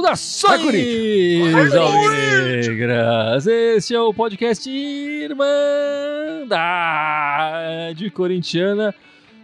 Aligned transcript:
Saudações, 0.00 1.74
alvinegras! 1.74 3.46
Este 3.46 3.94
é 3.94 4.00
o 4.00 4.14
podcast 4.14 4.68
Irmandade 4.68 5.60
Corintiana, 8.10 8.94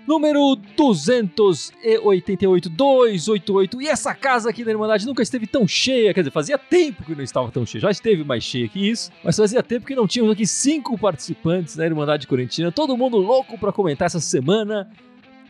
número 0.07 0.57
288, 0.77 2.71
288. 2.71 3.83
E 3.83 3.89
essa 3.89 4.15
casa 4.15 4.51
aqui 4.51 4.65
da 4.65 4.71
Irmandade 4.71 5.07
nunca 5.07 5.23
esteve 5.23 5.47
tão 5.47 5.67
cheia, 5.67 6.15
quer 6.15 6.21
dizer, 6.21 6.31
fazia 6.31 6.57
tempo 6.57 7.03
que 7.05 7.15
não 7.15 7.23
estava 7.23 7.51
tão 7.51 7.67
cheia, 7.67 7.83
já 7.83 7.91
esteve 7.91 8.23
mais 8.25 8.45
cheia 8.45 8.69
que 8.69 8.89
isso, 8.91 9.11
mas 9.25 9.37
fazia 9.37 9.63
tempo 9.63 9.87
que 9.87 9.95
não 9.95 10.07
tínhamos 10.07 10.33
aqui 10.33 10.47
cinco 10.47 10.97
participantes 10.97 11.77
da 11.77 11.85
Irmandade 11.85 12.27
Corintiana, 12.27 12.71
todo 12.71 12.97
mundo 12.97 13.17
louco 13.19 13.59
para 13.59 13.73
comentar 13.73 14.07
essa 14.07 14.21
semana 14.21 14.89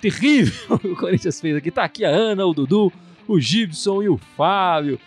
terrível 0.00 0.78
que 0.78 0.88
o 0.88 0.96
Corinthians 0.96 1.40
fez 1.40 1.56
aqui. 1.56 1.70
Tá 1.70 1.84
aqui 1.84 2.04
a 2.04 2.10
Ana, 2.10 2.46
o 2.46 2.54
Dudu, 2.54 2.92
o 3.26 3.40
Gibson 3.40 4.02
e 4.02 4.08
o 4.08 4.18
Fábio. 4.36 4.98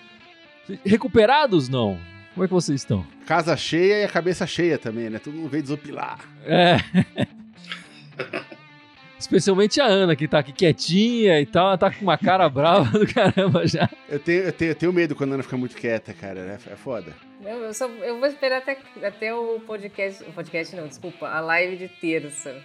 Recuperados, 0.85 1.67
não? 1.67 1.97
Como 2.33 2.43
é 2.43 2.47
que 2.47 2.53
vocês 2.53 2.81
estão? 2.81 3.05
Casa 3.25 3.57
cheia 3.57 4.01
e 4.01 4.03
a 4.03 4.09
cabeça 4.09 4.45
cheia 4.45 4.77
também, 4.77 5.09
né? 5.09 5.19
Todo 5.19 5.33
mundo 5.33 5.49
veio 5.49 5.63
desopilar. 5.63 6.19
É. 6.45 6.77
Especialmente 9.19 9.81
a 9.81 9.85
Ana, 9.85 10.15
que 10.15 10.27
tá 10.27 10.39
aqui 10.39 10.53
quietinha 10.53 11.41
e 11.41 11.45
tal, 11.45 11.67
ela 11.67 11.77
tá 11.77 11.91
com 11.91 12.01
uma 12.01 12.17
cara 12.17 12.47
brava 12.47 12.97
do 12.97 13.05
caramba 13.13 13.67
já. 13.67 13.89
Eu 14.07 14.17
tenho, 14.17 14.43
eu 14.43 14.53
tenho, 14.53 14.71
eu 14.71 14.75
tenho 14.75 14.93
medo 14.93 15.13
quando 15.13 15.31
a 15.31 15.33
Ana 15.35 15.43
fica 15.43 15.57
muito 15.57 15.75
quieta, 15.75 16.13
cara. 16.13 16.39
É, 16.39 16.73
é 16.73 16.75
foda. 16.75 17.13
Não, 17.41 17.51
eu, 17.51 17.73
só, 17.73 17.87
eu 17.87 18.17
vou 18.17 18.27
esperar 18.27 18.59
até, 18.59 18.77
até 19.03 19.33
o 19.33 19.59
podcast. 19.67 20.23
O 20.23 20.31
podcast 20.31 20.75
não, 20.75 20.87
desculpa, 20.87 21.27
a 21.27 21.41
live 21.41 21.75
de 21.75 21.87
terça. 21.89 22.55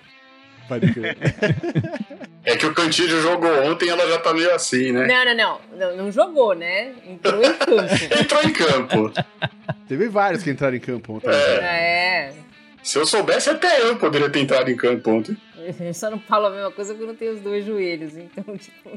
Pode 0.69 0.93
crer. 0.93 1.17
É 2.47 2.57
que 2.57 2.67
o 2.67 2.75
Cantilho 2.75 3.23
jogou 3.23 3.51
ontem 3.65 3.89
ela 3.89 4.07
já 4.07 4.19
tá 4.19 4.35
meio 4.35 4.55
assim, 4.55 4.93
né? 4.93 5.07
Não, 5.07 5.25
não, 5.25 5.35
não, 5.35 5.79
não. 5.79 5.97
Não 5.97 6.13
jogou, 6.13 6.55
né? 6.55 6.93
Entrou 7.07 7.43
em 7.43 7.55
campo. 7.55 7.95
Entrou 8.21 8.43
em 8.43 8.53
campo. 8.53 9.13
Teve 9.89 10.09
vários 10.09 10.43
que 10.43 10.51
entraram 10.51 10.77
em 10.77 10.81
campo 10.81 11.15
ontem. 11.15 11.31
É. 11.31 12.35
Se 12.83 12.99
eu 12.99 13.07
soubesse, 13.07 13.49
até 13.49 13.81
eu 13.81 13.97
poderia 13.97 14.29
ter 14.29 14.41
entrado 14.41 14.71
em 14.71 14.77
campo 14.77 15.11
ontem. 15.11 15.35
Eu 15.65 15.95
só 15.95 16.11
não 16.11 16.19
falo 16.19 16.47
a 16.47 16.51
mesma 16.51 16.71
coisa 16.71 16.93
porque 16.93 17.05
eu 17.05 17.09
não 17.09 17.17
tenho 17.17 17.33
os 17.33 17.41
dois 17.41 17.65
joelhos, 17.65 18.15
então, 18.17 18.45
tipo. 18.59 18.91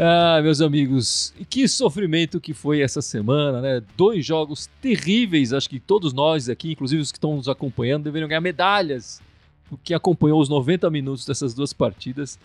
Ah, 0.00 0.40
meus 0.42 0.60
amigos, 0.60 1.34
que 1.48 1.66
sofrimento 1.66 2.40
que 2.40 2.52
foi 2.52 2.82
essa 2.82 3.00
semana, 3.00 3.60
né? 3.60 3.82
Dois 3.96 4.24
jogos 4.24 4.68
terríveis, 4.80 5.52
acho 5.52 5.68
que 5.68 5.80
todos 5.80 6.12
nós 6.12 6.48
aqui, 6.48 6.72
inclusive 6.72 7.00
os 7.00 7.10
que 7.10 7.16
estão 7.16 7.34
nos 7.34 7.48
acompanhando, 7.48 8.04
deveriam 8.04 8.28
ganhar 8.28 8.40
medalhas, 8.40 9.20
porque 9.68 9.94
acompanhou 9.94 10.40
os 10.40 10.48
90 10.48 10.88
minutos 10.90 11.24
dessas 11.24 11.54
duas 11.54 11.72
partidas. 11.72 12.38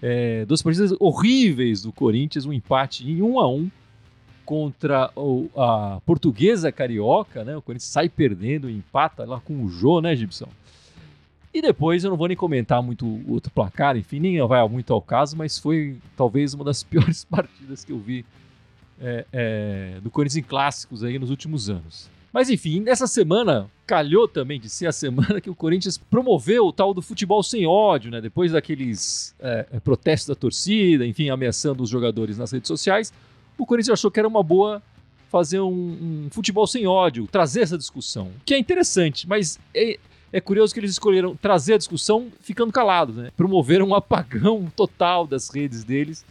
É, 0.00 0.44
duas 0.46 0.62
partidas 0.62 0.92
horríveis 0.98 1.82
do 1.82 1.92
Corinthians, 1.92 2.46
um 2.46 2.52
empate 2.52 3.08
em 3.08 3.20
1 3.20 3.38
a 3.38 3.48
1 3.48 3.70
contra 4.48 5.10
o- 5.14 5.50
a 5.54 6.00
portuguesa 6.06 6.72
carioca, 6.72 7.44
né? 7.44 7.54
O 7.54 7.60
Corinthians 7.60 7.90
sai 7.90 8.08
perdendo, 8.08 8.70
empata 8.70 9.26
lá 9.26 9.38
com 9.40 9.62
o 9.62 9.68
Jô, 9.68 10.00
né, 10.00 10.16
Gibson? 10.16 10.48
E 11.52 11.60
depois 11.60 12.02
eu 12.02 12.08
não 12.08 12.16
vou 12.16 12.28
nem 12.28 12.36
comentar 12.36 12.82
muito 12.82 13.04
o 13.04 13.32
outro 13.34 13.50
placar, 13.52 13.94
enfim, 13.98 14.18
nem 14.18 14.40
vai 14.46 14.66
muito 14.66 14.90
ao 14.94 15.02
caso, 15.02 15.36
mas 15.36 15.58
foi 15.58 15.98
talvez 16.16 16.54
uma 16.54 16.64
das 16.64 16.80
piores 16.88 17.24
partidas 17.24 17.84
que 17.84 17.92
eu 17.92 17.98
vi 17.98 18.24
é, 18.98 19.26
é, 19.30 20.00
do 20.02 20.08
Corinthians 20.10 20.38
em 20.38 20.48
clássicos 20.48 21.04
aí 21.04 21.18
nos 21.18 21.28
últimos 21.28 21.68
anos. 21.68 22.08
Mas 22.32 22.48
enfim, 22.48 22.80
nessa 22.80 23.06
semana, 23.06 23.68
calhou 23.86 24.26
também 24.26 24.58
de 24.58 24.70
ser 24.70 24.86
a 24.86 24.92
semana 24.92 25.42
que 25.42 25.50
o 25.50 25.54
Corinthians 25.54 25.98
promoveu 25.98 26.64
o 26.68 26.72
tal 26.72 26.94
do 26.94 27.02
futebol 27.02 27.42
sem 27.42 27.66
ódio, 27.66 28.10
né? 28.10 28.18
Depois 28.22 28.52
daqueles 28.52 29.34
é, 29.40 29.66
é, 29.72 29.80
protestos 29.80 30.28
da 30.28 30.34
torcida, 30.34 31.06
enfim, 31.06 31.28
ameaçando 31.28 31.82
os 31.82 31.90
jogadores 31.90 32.38
nas 32.38 32.50
redes 32.50 32.68
sociais, 32.68 33.12
o 33.58 33.66
Corinthians 33.66 33.98
achou 33.98 34.10
que 34.10 34.18
era 34.18 34.28
uma 34.28 34.42
boa 34.42 34.82
fazer 35.30 35.60
um, 35.60 36.24
um 36.26 36.28
futebol 36.30 36.66
sem 36.66 36.86
ódio, 36.86 37.26
trazer 37.30 37.60
essa 37.60 37.76
discussão, 37.76 38.30
que 38.46 38.54
é 38.54 38.58
interessante, 38.58 39.28
mas 39.28 39.58
é, 39.74 39.98
é 40.32 40.40
curioso 40.40 40.72
que 40.72 40.80
eles 40.80 40.92
escolheram 40.92 41.36
trazer 41.36 41.74
a 41.74 41.78
discussão 41.78 42.28
ficando 42.40 42.72
calados, 42.72 43.16
né? 43.16 43.30
Promoveram 43.36 43.88
um 43.88 43.94
apagão 43.94 44.72
total 44.74 45.26
das 45.26 45.50
redes 45.50 45.84
deles, 45.84 46.24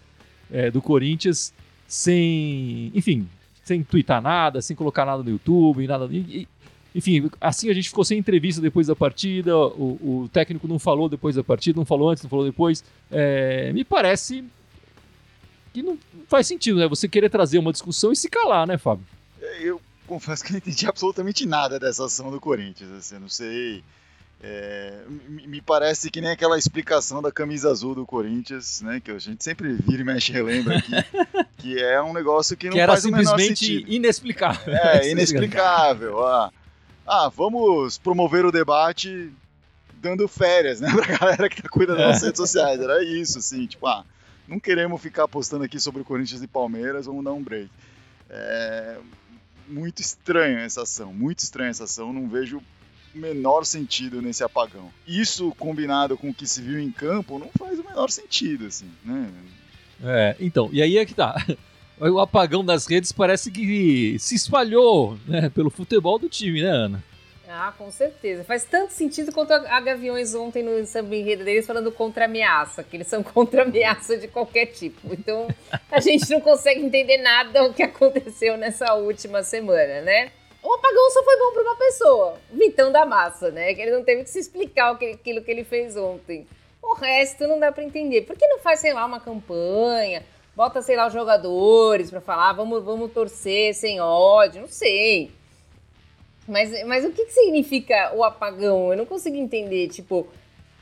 é, 0.51 0.71
do 0.71 0.81
Corinthians, 0.81 1.53
sem, 1.87 2.91
enfim, 2.95 3.27
sem 3.63 3.83
twittar 3.83 4.21
nada, 4.21 4.61
sem 4.61 4.75
colocar 4.75 5.05
nada 5.05 5.21
no 5.21 5.29
YouTube, 5.29 5.85
nada. 5.87 6.07
e- 6.11 6.47
enfim, 6.95 7.29
assim 7.39 7.69
a 7.69 7.73
gente 7.73 7.89
ficou 7.89 8.03
sem 8.03 8.17
entrevista 8.17 8.59
depois 8.59 8.87
da 8.87 8.95
partida. 8.95 9.55
O, 9.55 10.23
o 10.23 10.29
técnico 10.33 10.67
não 10.67 10.79
falou 10.79 11.07
depois 11.07 11.35
da 11.35 11.43
partida, 11.43 11.77
não 11.77 11.85
falou 11.85 12.09
antes, 12.09 12.23
não 12.23 12.29
falou 12.29 12.43
depois. 12.43 12.83
É, 13.11 13.71
me 13.71 13.83
parece 13.83 14.43
que 15.81 15.83
não 15.83 15.97
faz 16.27 16.47
sentido, 16.47 16.79
né? 16.79 16.87
Você 16.87 17.07
querer 17.07 17.29
trazer 17.29 17.59
uma 17.59 17.71
discussão 17.71 18.11
e 18.11 18.15
se 18.15 18.29
calar, 18.29 18.65
né, 18.65 18.77
Fábio? 18.77 19.05
Eu 19.59 19.79
confesso 20.07 20.43
que 20.43 20.51
não 20.51 20.57
entendi 20.57 20.87
absolutamente 20.87 21.45
nada 21.45 21.79
dessa 21.79 22.05
ação 22.05 22.31
do 22.31 22.39
Corinthians. 22.39 22.91
Assim, 22.91 23.15
eu 23.15 23.21
não 23.21 23.29
sei. 23.29 23.83
é, 24.43 24.93
me 25.27 25.61
parece 25.61 26.09
que 26.11 26.21
nem 26.21 26.31
aquela 26.31 26.57
explicação 26.57 27.21
da 27.21 27.31
camisa 27.31 27.69
azul 27.69 27.93
do 27.95 28.05
Corinthians, 28.05 28.81
né? 28.81 28.99
Que 29.03 29.11
a 29.11 29.19
gente 29.19 29.43
sempre 29.43 29.73
vira 29.73 30.01
e 30.01 30.05
mexe 30.05 30.31
e 30.31 30.35
relembra 30.35 30.77
aqui. 30.77 30.91
que 31.57 31.79
é 31.79 32.01
um 32.01 32.13
negócio 32.13 32.55
que 32.57 32.67
não 32.67 32.73
que 32.73 32.79
era 32.79 32.93
faz 32.93 33.05
o 33.05 33.11
menor 33.11 33.23
simplesmente 33.37 33.65
sentido. 33.65 33.91
inexplicável. 33.91 34.73
É, 34.75 35.09
inexplicável. 35.11 36.25
Ah, 36.25 36.51
ah, 37.05 37.29
vamos 37.29 37.97
promover 37.97 38.45
o 38.45 38.51
debate 38.51 39.31
dando 39.99 40.27
férias, 40.27 40.79
né, 40.79 40.91
pra 40.93 41.17
galera 41.17 41.49
que 41.49 41.61
tá 41.61 41.69
cuidando 41.69 41.97
das 41.97 42.21
É. 42.21 42.25
redes 42.27 42.37
sociais. 42.37 42.79
Era 42.79 43.03
isso, 43.03 43.39
assim, 43.39 43.65
tipo, 43.65 43.87
ah, 43.87 44.05
não 44.47 44.59
queremos 44.59 45.01
ficar 45.01 45.27
postando 45.27 45.63
aqui 45.63 45.79
sobre 45.79 46.01
o 46.01 46.05
Corinthians 46.05 46.41
e 46.41 46.47
Palmeiras, 46.47 47.05
vamos 47.05 47.23
dar 47.23 47.33
um 47.33 47.43
break. 47.43 47.69
É 48.29 48.97
muito 49.67 50.01
estranho 50.01 50.59
essa 50.59 50.83
ação, 50.83 51.13
muito 51.13 51.39
estranha 51.39 51.69
essa 51.69 51.83
ação, 51.83 52.13
não 52.13 52.27
vejo 52.27 52.59
o 53.13 53.17
menor 53.17 53.65
sentido 53.65 54.21
nesse 54.21 54.43
apagão. 54.43 54.89
Isso 55.05 55.53
combinado 55.57 56.17
com 56.17 56.29
o 56.29 56.33
que 56.33 56.47
se 56.47 56.61
viu 56.61 56.79
em 56.79 56.91
campo 56.91 57.37
não 57.37 57.49
faz 57.57 57.79
o 57.79 57.83
menor 57.83 58.09
sentido, 58.09 58.65
assim, 58.65 58.89
né? 59.03 59.29
É, 60.03 60.35
então, 60.39 60.69
e 60.71 60.81
aí 60.81 60.97
é 60.97 61.05
que 61.05 61.13
tá. 61.13 61.35
O 61.99 62.19
apagão 62.19 62.63
das 62.63 62.85
redes 62.85 63.11
parece 63.11 63.49
que 63.49 64.17
se 64.19 64.35
espalhou 64.35 65.17
né, 65.25 65.49
pelo 65.49 65.71
futebol 65.71 66.19
do 66.19 66.29
time, 66.29 66.61
né, 66.61 66.69
Ana? 66.69 67.03
Ah, 67.49 67.73
com 67.77 67.89
certeza. 67.89 68.43
Faz 68.43 68.65
tanto 68.65 68.91
sentido 68.91 69.31
quanto 69.31 69.53
a 69.53 69.79
Gaviões 69.79 70.35
ontem 70.35 70.61
no 70.61 70.85
samba 70.85 71.15
enredo 71.15 71.45
deles 71.45 71.65
falando 71.65 71.91
contra 71.91 72.25
ameaça, 72.25 72.83
que 72.83 72.97
eles 72.97 73.07
são 73.07 73.23
contra 73.23 73.61
ameaça 73.61 74.17
de 74.17 74.27
qualquer 74.27 74.65
tipo. 74.67 75.13
Então, 75.13 75.47
a 75.89 75.99
gente 76.01 76.29
não 76.29 76.41
consegue 76.41 76.81
entender 76.81 77.17
nada 77.17 77.63
o 77.63 77.73
que 77.73 77.83
aconteceu 77.83 78.57
nessa 78.57 78.93
última 78.95 79.43
semana, 79.43 80.01
né? 80.01 80.31
O 80.61 80.73
apagão 80.73 81.09
só 81.11 81.23
foi 81.23 81.37
bom 81.37 81.53
para 81.53 81.61
uma 81.61 81.75
pessoa, 81.77 82.37
o 82.51 82.57
Vitão 82.57 82.91
da 82.91 83.05
Massa, 83.05 83.49
né? 83.51 83.73
Que 83.73 83.81
ele 83.81 83.91
não 83.91 84.03
teve 84.03 84.23
que 84.23 84.29
se 84.29 84.39
explicar 84.39 84.91
aquilo 84.91 85.41
que 85.41 85.51
ele 85.51 85.63
fez 85.63 85.95
ontem. 85.95 86.45
O 86.81 86.93
resto 86.93 87.47
não 87.47 87.59
dá 87.59 87.71
para 87.71 87.83
entender. 87.83 88.23
Por 88.23 88.35
que 88.35 88.45
não 88.47 88.59
faz, 88.59 88.81
sei 88.81 88.93
lá, 88.93 89.05
uma 89.05 89.21
campanha? 89.21 90.23
Bota, 90.53 90.81
sei 90.81 90.97
lá, 90.97 91.07
os 91.07 91.13
jogadores 91.13 92.09
para 92.09 92.19
falar, 92.19 92.51
vamos, 92.53 92.83
vamos 92.83 93.11
torcer 93.13 93.73
sem 93.75 94.01
ódio, 94.01 94.61
não 94.61 94.67
sei. 94.67 95.31
Mas, 96.47 96.85
mas 96.85 97.03
o 97.03 97.11
que, 97.11 97.25
que 97.25 97.33
significa 97.33 98.13
o 98.15 98.23
apagão? 98.23 98.91
Eu 98.91 98.97
não 98.97 99.05
consigo 99.05 99.35
entender. 99.35 99.89
Tipo, 99.89 100.27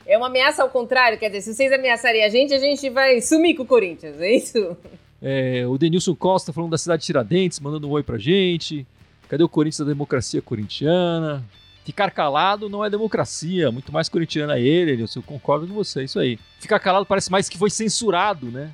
é 0.06 0.16
uma 0.16 0.28
ameaça 0.28 0.62
ao 0.62 0.70
contrário? 0.70 1.18
Quer 1.18 1.28
dizer, 1.28 1.42
se 1.42 1.54
vocês 1.54 1.72
ameaçarem 1.72 2.22
a 2.22 2.28
gente, 2.28 2.54
a 2.54 2.58
gente 2.58 2.88
vai 2.88 3.20
sumir 3.20 3.56
com 3.56 3.64
o 3.64 3.66
Corinthians, 3.66 4.20
é 4.20 4.30
isso? 4.30 4.76
É, 5.20 5.66
o 5.66 5.76
Denilson 5.76 6.14
Costa 6.14 6.52
falando 6.52 6.70
da 6.70 6.78
cidade 6.78 7.00
de 7.00 7.06
Tiradentes, 7.06 7.58
mandando 7.58 7.88
um 7.88 7.90
oi 7.90 8.02
pra 8.02 8.18
gente. 8.18 8.86
Cadê 9.28 9.42
o 9.42 9.48
Corinthians 9.48 9.80
da 9.80 9.92
democracia 9.92 10.40
corintiana? 10.40 11.44
Ficar 11.84 12.10
calado 12.10 12.68
não 12.68 12.84
é 12.84 12.90
democracia, 12.90 13.70
muito 13.70 13.92
mais 13.92 14.08
corintiana 14.08 14.56
é 14.56 14.60
ele, 14.60 14.92
Denilson, 14.92 15.20
eu 15.20 15.22
concordo 15.22 15.66
com 15.66 15.74
você, 15.74 16.00
é 16.00 16.04
isso 16.04 16.18
aí. 16.18 16.38
Ficar 16.60 16.78
calado 16.78 17.06
parece 17.06 17.30
mais 17.30 17.48
que 17.48 17.58
foi 17.58 17.70
censurado, 17.70 18.46
né? 18.46 18.72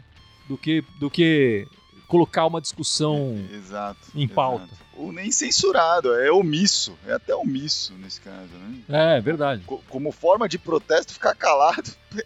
Do 0.49 0.57
que, 0.57 0.83
do 0.99 1.11
que 1.11 1.67
colocar 2.13 2.45
uma 2.45 2.61
discussão 2.61 3.43
Exato. 3.51 3.99
em 4.15 4.29
pauta. 4.29 4.65
exato. 4.67 4.83
Ou 4.99 5.11
nem 5.11 5.31
censurado, 5.31 6.13
é 6.15 6.31
omisso, 6.31 6.93
é 7.07 7.15
até 7.15 7.35
omisso 7.35 7.95
nesse 7.95 8.21
caso, 8.21 8.51
né? 8.61 9.17
É, 9.17 9.19
verdade. 9.23 9.63
Co- 9.65 9.83
como 9.89 10.13
forma 10.13 10.47
de 10.47 10.59
protesto, 10.59 11.15
ficar 11.15 11.35
calado 11.35 11.91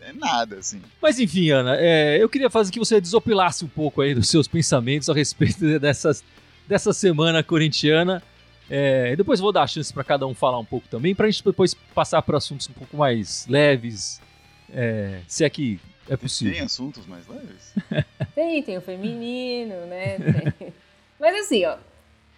é 0.00 0.12
nada, 0.12 0.56
assim. 0.56 0.82
Mas 1.00 1.20
enfim, 1.20 1.50
Ana, 1.50 1.76
é, 1.78 2.20
eu 2.20 2.28
queria 2.28 2.50
fazer 2.50 2.72
que 2.72 2.80
você 2.80 3.00
desopilasse 3.00 3.64
um 3.64 3.68
pouco 3.68 4.00
aí 4.00 4.12
dos 4.12 4.28
seus 4.28 4.48
pensamentos 4.48 5.08
a 5.08 5.14
respeito 5.14 5.60
dessas, 5.78 6.24
dessa 6.66 6.92
semana 6.92 7.40
corintiana. 7.40 8.20
É, 8.68 9.12
e 9.12 9.16
depois 9.16 9.38
eu 9.38 9.44
vou 9.44 9.52
dar 9.52 9.62
a 9.62 9.66
chance 9.68 9.92
para 9.94 10.02
cada 10.02 10.26
um 10.26 10.34
falar 10.34 10.58
um 10.58 10.64
pouco 10.64 10.88
também, 10.88 11.14
para 11.14 11.28
a 11.28 11.30
gente 11.30 11.44
depois 11.44 11.74
passar 11.94 12.20
para 12.22 12.38
assuntos 12.38 12.68
um 12.68 12.72
pouco 12.72 12.96
mais 12.96 13.46
leves, 13.48 14.20
é, 14.70 15.20
se 15.28 15.44
é 15.44 15.48
que 15.48 15.78
é 16.08 16.16
Tem 16.16 16.18
possível. 16.18 16.64
assuntos 16.64 17.06
mais 17.06 17.26
leves? 17.28 17.74
Tem, 18.34 18.62
tem 18.62 18.76
o 18.78 18.80
feminino, 18.80 19.74
né? 19.86 20.16
Tem. 20.58 20.72
Mas 21.20 21.36
assim, 21.44 21.64
ó, 21.64 21.76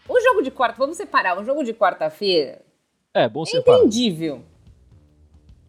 o 0.09 0.21
jogo 0.21 0.43
de 0.43 0.51
quarta, 0.51 0.77
vamos 0.79 0.97
separar, 0.97 1.39
o 1.39 1.45
jogo 1.45 1.63
de 1.63 1.73
quarta-feira 1.75 2.63
É, 3.13 3.29
bom 3.29 3.43
é 3.43 3.47
separar. 3.47 3.79
entendível. 3.81 4.43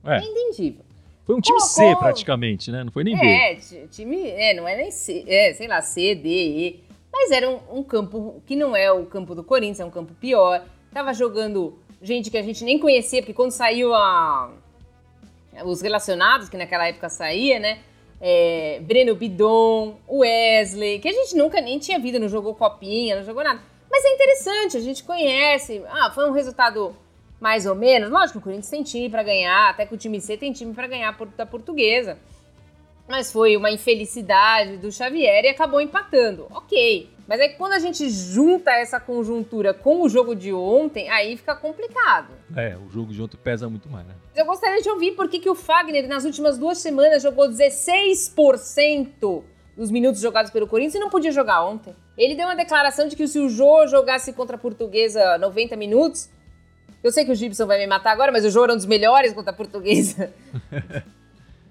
É. 0.05 0.17
É 0.17 0.23
entendível. 0.23 0.83
Foi 1.25 1.35
um 1.35 1.41
time 1.41 1.59
C 1.61 1.81
Colocou- 1.81 1.99
praticamente, 2.01 2.71
né? 2.71 2.83
Não 2.83 2.91
foi 2.91 3.03
nem 3.03 3.17
B. 3.17 3.25
É, 3.25 3.55
ti- 3.55 3.87
time, 3.91 4.27
é, 4.29 4.53
não 4.53 4.67
é 4.67 4.75
nem 4.77 4.89
C, 4.91 5.23
é, 5.27 5.53
sei 5.53 5.67
lá, 5.67 5.81
C, 5.81 6.15
D, 6.15 6.29
E. 6.29 6.83
Mas 7.11 7.29
era 7.31 7.49
um, 7.49 7.59
um 7.79 7.83
campo 7.83 8.41
que 8.47 8.55
não 8.55 8.75
é 8.75 8.91
o 8.91 9.05
campo 9.05 9.35
do 9.35 9.43
Corinthians, 9.43 9.79
é 9.81 9.85
um 9.85 9.91
campo 9.91 10.13
pior. 10.15 10.65
Tava 10.91 11.13
jogando 11.13 11.77
gente 12.01 12.31
que 12.31 12.37
a 12.37 12.41
gente 12.41 12.63
nem 12.63 12.79
conhecia, 12.79 13.21
porque 13.21 13.33
quando 13.33 13.51
saiu 13.51 13.93
a, 13.93 14.51
os 15.65 15.81
relacionados, 15.81 16.49
que 16.49 16.57
naquela 16.57 16.87
época 16.87 17.09
saía, 17.09 17.59
né? 17.59 17.79
É, 18.21 18.79
Breno 18.83 19.15
Bidon, 19.15 19.97
Wesley, 20.07 20.99
que 20.99 21.09
a 21.09 21.11
gente 21.11 21.35
nunca 21.35 21.59
nem 21.59 21.79
tinha 21.79 21.97
visto, 21.97 22.19
não 22.19 22.29
jogou 22.29 22.53
copinha, 22.53 23.15
não 23.15 23.23
jogou 23.23 23.43
nada. 23.43 23.59
Mas 23.89 24.05
é 24.05 24.13
interessante, 24.13 24.77
a 24.77 24.79
gente 24.79 25.03
conhece. 25.03 25.83
Ah, 25.89 26.11
foi 26.13 26.29
um 26.29 26.31
resultado 26.31 26.95
mais 27.39 27.65
ou 27.65 27.73
menos. 27.73 28.11
Lógico 28.11 28.37
o 28.37 28.41
Corinthians 28.41 28.69
tem 28.69 28.83
time 28.83 29.09
pra 29.09 29.23
ganhar, 29.23 29.71
até 29.71 29.85
que 29.85 29.95
o 29.95 29.97
time 29.97 30.21
C 30.21 30.37
tem 30.37 30.53
time 30.53 30.73
pra 30.73 30.87
ganhar 30.87 31.17
da 31.35 31.45
portuguesa. 31.45 32.19
Mas 33.07 33.31
foi 33.31 33.57
uma 33.57 33.71
infelicidade 33.71 34.77
do 34.77 34.91
Xavier 34.91 35.43
e 35.43 35.49
acabou 35.49 35.81
empatando. 35.81 36.47
Ok. 36.51 37.09
Mas 37.31 37.39
é 37.39 37.47
que 37.47 37.55
quando 37.55 37.71
a 37.71 37.79
gente 37.79 38.09
junta 38.09 38.71
essa 38.71 38.99
conjuntura 38.99 39.73
com 39.73 40.01
o 40.01 40.09
jogo 40.09 40.35
de 40.35 40.51
ontem, 40.51 41.09
aí 41.09 41.37
fica 41.37 41.55
complicado. 41.55 42.27
É, 42.53 42.75
o 42.75 42.89
jogo 42.89 43.13
de 43.13 43.21
ontem 43.21 43.37
pesa 43.37 43.69
muito 43.69 43.87
mais, 43.87 44.05
né? 44.05 44.13
Eu 44.35 44.45
gostaria 44.45 44.81
de 44.81 44.89
ouvir 44.89 45.11
por 45.11 45.29
que, 45.29 45.39
que 45.39 45.49
o 45.49 45.55
Fagner, 45.55 46.09
nas 46.09 46.25
últimas 46.25 46.57
duas 46.57 46.79
semanas, 46.79 47.23
jogou 47.23 47.47
16% 47.47 49.43
dos 49.77 49.89
minutos 49.89 50.19
jogados 50.19 50.51
pelo 50.51 50.67
Corinthians 50.67 50.95
e 50.95 50.99
não 50.99 51.09
podia 51.09 51.31
jogar 51.31 51.63
ontem. 51.63 51.95
Ele 52.17 52.35
deu 52.35 52.47
uma 52.47 52.55
declaração 52.57 53.07
de 53.07 53.15
que 53.15 53.25
se 53.25 53.39
o 53.39 53.47
Jô 53.47 53.87
jogasse 53.87 54.33
contra 54.33 54.57
a 54.57 54.59
Portuguesa 54.59 55.37
90 55.37 55.77
minutos. 55.77 56.29
Eu 57.01 57.13
sei 57.13 57.23
que 57.23 57.31
o 57.31 57.35
Gibson 57.35 57.65
vai 57.65 57.77
me 57.77 57.87
matar 57.87 58.11
agora, 58.11 58.33
mas 58.33 58.43
o 58.43 58.49
Jô 58.49 58.65
era 58.65 58.73
um 58.73 58.75
dos 58.75 58.85
melhores 58.85 59.31
contra 59.31 59.51
a 59.51 59.55
Portuguesa. 59.55 60.33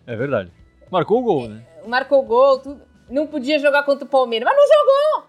É 0.06 0.16
verdade. 0.16 0.50
Marcou 0.90 1.20
o 1.20 1.22
gol, 1.22 1.48
né? 1.48 1.62
Marcou 1.86 2.20
gol, 2.22 2.58
tudo. 2.58 2.80
Não 3.08 3.28
podia 3.28 3.60
jogar 3.60 3.84
contra 3.84 4.04
o 4.04 4.08
Palmeiras. 4.08 4.48
Mas 4.48 4.56
não 4.56 4.66
jogou! 4.66 5.19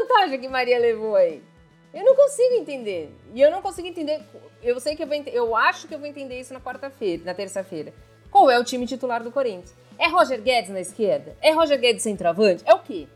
Vantagem 0.00 0.40
que 0.40 0.48
Maria 0.48 0.78
levou 0.78 1.16
aí? 1.16 1.42
Eu 1.92 2.04
não 2.04 2.16
consigo 2.16 2.54
entender. 2.54 3.10
E 3.32 3.40
eu 3.40 3.50
não 3.50 3.62
consigo 3.62 3.86
entender. 3.86 4.20
Eu 4.62 4.80
sei 4.80 4.96
que 4.96 5.02
eu 5.02 5.06
vou 5.06 5.16
Eu 5.26 5.54
acho 5.54 5.86
que 5.86 5.94
eu 5.94 5.98
vou 5.98 6.08
entender 6.08 6.40
isso 6.40 6.52
na 6.52 6.60
quarta-feira, 6.60 7.22
na 7.24 7.34
terça-feira. 7.34 7.94
Qual 8.30 8.50
é 8.50 8.58
o 8.58 8.64
time 8.64 8.86
titular 8.86 9.22
do 9.22 9.30
Corinthians? 9.30 9.72
É 9.96 10.08
Roger 10.08 10.42
Guedes 10.42 10.70
na 10.70 10.80
esquerda? 10.80 11.36
É 11.40 11.52
Roger 11.52 11.78
Guedes 11.78 12.02
centroavante? 12.02 12.64
É 12.66 12.74
o 12.74 12.80
quê? 12.80 13.06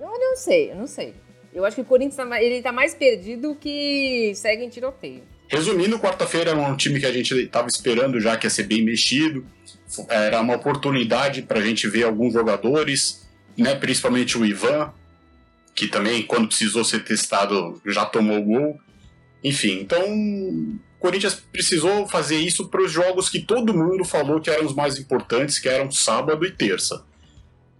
Eu 0.00 0.06
não 0.06 0.36
sei, 0.36 0.70
eu 0.70 0.76
não 0.76 0.86
sei. 0.86 1.14
Eu 1.52 1.64
acho 1.64 1.74
que 1.74 1.82
o 1.82 1.84
Corinthians 1.84 2.14
tá, 2.14 2.40
ele 2.40 2.62
tá 2.62 2.70
mais 2.70 2.94
perdido 2.94 3.56
que 3.56 4.32
segue 4.36 4.64
em 4.64 4.68
tiroteio. 4.68 5.22
Resumindo, 5.48 5.98
quarta-feira 5.98 6.50
era 6.50 6.60
um 6.60 6.76
time 6.76 7.00
que 7.00 7.06
a 7.06 7.10
gente 7.10 7.34
estava 7.34 7.66
esperando 7.68 8.20
já 8.20 8.36
que 8.36 8.46
ia 8.46 8.50
ser 8.50 8.64
bem 8.64 8.84
mexido. 8.84 9.44
Era 10.08 10.40
uma 10.40 10.54
oportunidade 10.54 11.42
para 11.42 11.58
a 11.58 11.62
gente 11.62 11.88
ver 11.88 12.04
alguns 12.04 12.34
jogadores, 12.34 13.26
né, 13.56 13.74
principalmente 13.74 14.38
o 14.38 14.44
Ivan, 14.44 14.92
que 15.78 15.86
também, 15.86 16.24
quando 16.24 16.48
precisou 16.48 16.82
ser 16.82 17.04
testado, 17.04 17.80
já 17.86 18.04
tomou 18.04 18.42
gol. 18.42 18.80
Enfim, 19.44 19.78
então 19.80 20.02
o 20.12 20.76
Corinthians 20.98 21.40
precisou 21.52 22.08
fazer 22.08 22.36
isso 22.36 22.66
para 22.66 22.82
os 22.82 22.90
jogos 22.90 23.28
que 23.28 23.38
todo 23.38 23.72
mundo 23.72 24.04
falou 24.04 24.40
que 24.40 24.50
eram 24.50 24.66
os 24.66 24.74
mais 24.74 24.98
importantes, 24.98 25.60
que 25.60 25.68
eram 25.68 25.88
sábado 25.88 26.44
e 26.44 26.50
terça. 26.50 27.04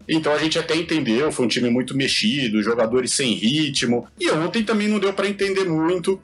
Então 0.08 0.32
a 0.32 0.38
gente 0.38 0.56
até 0.56 0.76
entendeu, 0.76 1.32
foi 1.32 1.46
um 1.46 1.48
time 1.48 1.70
muito 1.70 1.96
mexido, 1.96 2.62
jogadores 2.62 3.12
sem 3.14 3.34
ritmo. 3.34 4.06
E 4.16 4.30
ontem 4.30 4.62
também 4.62 4.86
não 4.86 5.00
deu 5.00 5.12
para 5.12 5.28
entender 5.28 5.64
muito 5.64 6.22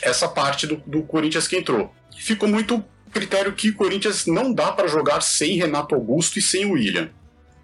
essa 0.00 0.26
parte 0.26 0.66
do, 0.66 0.76
do 0.86 1.02
Corinthians 1.02 1.46
que 1.46 1.58
entrou. 1.58 1.94
Ficou 2.18 2.48
muito 2.48 2.82
critério 3.12 3.52
que 3.52 3.68
o 3.68 3.74
Corinthians 3.74 4.24
não 4.24 4.54
dá 4.54 4.72
para 4.72 4.88
jogar 4.88 5.20
sem 5.20 5.58
Renato 5.58 5.94
Augusto 5.94 6.38
e 6.38 6.42
sem 6.42 6.64
William. 6.64 7.10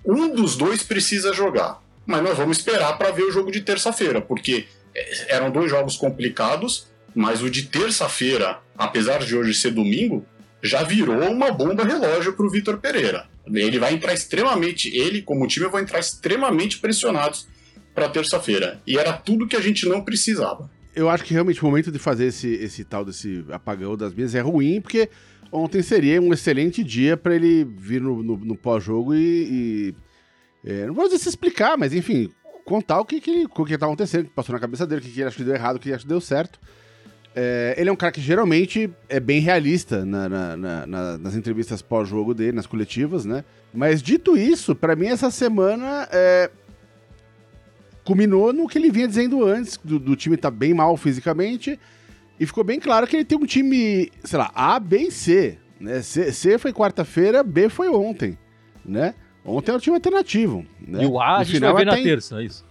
Um 0.05 0.29
dos 0.29 0.57
dois 0.57 0.83
precisa 0.83 1.33
jogar, 1.33 1.83
mas 2.11 2.23
nós 2.23 2.37
vamos 2.37 2.59
esperar 2.59 2.99
para 2.99 3.11
ver 3.13 3.23
o 3.23 3.31
jogo 3.33 3.51
de 3.51 3.61
terça-feira, 3.61 4.21
porque 4.21 4.67
eh, 4.95 5.27
eram 5.35 5.51
dois 5.51 5.71
jogos 5.71 5.97
complicados, 5.97 6.89
mas 7.15 7.43
o 7.43 7.49
de 7.49 7.63
terça-feira, 7.63 8.59
apesar 8.77 9.19
de 9.21 9.35
hoje 9.37 9.55
ser 9.55 9.71
domingo, 9.71 10.27
já 10.63 10.83
virou 10.83 11.19
uma 11.31 11.51
bomba 11.51 11.85
relógio 11.85 12.33
para 12.35 12.45
o 12.47 12.51
Vitor 12.51 12.79
Pereira. 12.79 13.27
Ele 13.47 13.79
vai 13.79 13.95
entrar 13.95 14.13
extremamente, 14.13 14.95
ele 14.95 15.23
como 15.23 15.47
time 15.47 15.67
vai 15.69 15.83
entrar 15.83 15.99
extremamente 16.01 16.79
pressionados 16.79 17.49
para 17.95 18.09
terça-feira. 18.09 18.81
E 18.87 18.99
era 18.99 19.13
tudo 19.13 19.47
que 19.47 19.57
a 19.57 19.61
gente 19.61 19.89
não 19.89 20.03
precisava. 20.03 20.71
Eu 20.95 21.09
acho 21.09 21.25
que 21.25 21.33
realmente 21.33 21.63
o 21.63 21.65
momento 21.67 21.91
de 21.91 21.99
fazer 21.99 22.27
esse, 22.27 22.49
esse 22.55 22.85
tal 22.85 23.05
desse 23.05 23.45
apagão 23.51 23.97
das 23.97 24.13
mesas 24.13 24.35
é 24.35 24.41
ruim, 24.41 24.81
porque 24.81 25.09
ontem 25.51 25.83
seria 25.83 26.21
um 26.21 26.33
excelente 26.33 26.85
dia 26.85 27.17
para 27.17 27.35
ele 27.35 27.65
vir 27.65 28.01
no, 28.01 28.23
no- 28.23 28.37
no 28.37 28.57
pós-jogo 28.57 29.15
e. 29.15 29.19
e, 29.19 29.95
é, 30.65 30.87
não 30.87 30.95
vou 30.95 31.05
dizer 31.07 31.19
se 31.19 31.29
explicar, 31.29 31.77
mas 31.79 31.93
enfim, 31.95 32.31
contar 32.65 33.01
o 33.01 33.05
que, 33.05 33.21
que, 33.21 33.47
o 33.47 33.65
que 33.65 33.79
tá 33.79 33.87
acontecendo, 33.87 34.23
o 34.23 34.25
que 34.29 34.35
passou 34.35 34.53
na 34.53 34.61
cabeça 34.61 34.87
dele, 34.87 35.01
o 35.01 35.05
que, 35.05 35.11
que 35.11 35.21
ele 35.21 35.29
acha 35.29 35.37
que 35.37 35.45
deu 35.45 35.55
errado, 35.55 35.77
o 35.77 35.79
que 35.79 35.89
ele 35.89 35.95
acha 35.95 36.03
que 36.05 36.09
deu 36.09 36.21
certo. 36.21 36.59
É, 37.35 37.75
ele 37.79 37.89
é 37.89 37.93
um 37.93 37.97
cara 37.97 38.11
que 38.13 38.21
geralmente 38.21 38.91
é 39.09 39.21
bem 39.21 39.41
realista 39.41 40.05
na- 40.05 40.29
na- 40.29 40.57
na- 40.57 40.87
na- 40.87 41.19
nas 41.19 41.35
entrevistas 41.37 41.81
pós-jogo 41.81 42.35
dele, 42.35 42.53
nas 42.53 42.67
coletivas, 42.67 43.25
né? 43.25 43.45
Mas 43.73 44.03
dito 44.03 44.37
isso, 44.37 44.75
pra 44.75 44.97
mim 44.97 45.07
essa 45.07 45.31
semana 45.31 46.09
é, 46.11 46.51
culminou 48.05 48.53
no 48.53 48.67
que 48.67 48.79
ele 48.79 48.91
vinha 48.91 49.07
dizendo 49.07 49.45
antes, 49.45 49.79
do, 49.83 49.99
do 49.99 50.17
time 50.17 50.37
tá 50.37 50.51
bem 50.51 50.75
mal 50.75 50.97
fisicamente, 50.97 51.79
e 52.39 52.47
ficou 52.47 52.65
bem 52.65 52.81
claro 52.81 53.07
que 53.07 53.17
ele 53.17 53.25
tem 53.25 53.39
um 53.39 53.47
time, 53.47 54.11
sei 54.25 54.39
lá, 54.39 54.51
A, 54.55 54.81
B 54.81 54.99
e 54.99 55.11
C. 55.13 55.59
Né? 55.79 56.03
C, 56.03 56.33
C 56.33 56.59
foi 56.59 56.73
quarta-feira, 56.73 57.43
B 57.43 57.69
foi 57.69 57.89
ontem, 57.89 58.37
né? 58.85 59.15
Ontem 59.45 59.73
é 59.73 59.75
o 59.75 59.81
time 59.81 59.97
alternativo. 59.97 60.65
Né? 60.81 61.03
E 61.03 61.07
o 61.07 61.19
A 61.21 61.37
a 61.37 61.39
No 61.41 61.45
gente 61.45 61.61
vai 61.61 61.75
ver 61.75 61.87
na 61.87 61.99
em- 61.99 62.03
terça, 62.05 62.41
é 62.41 62.45
isso. 62.45 62.65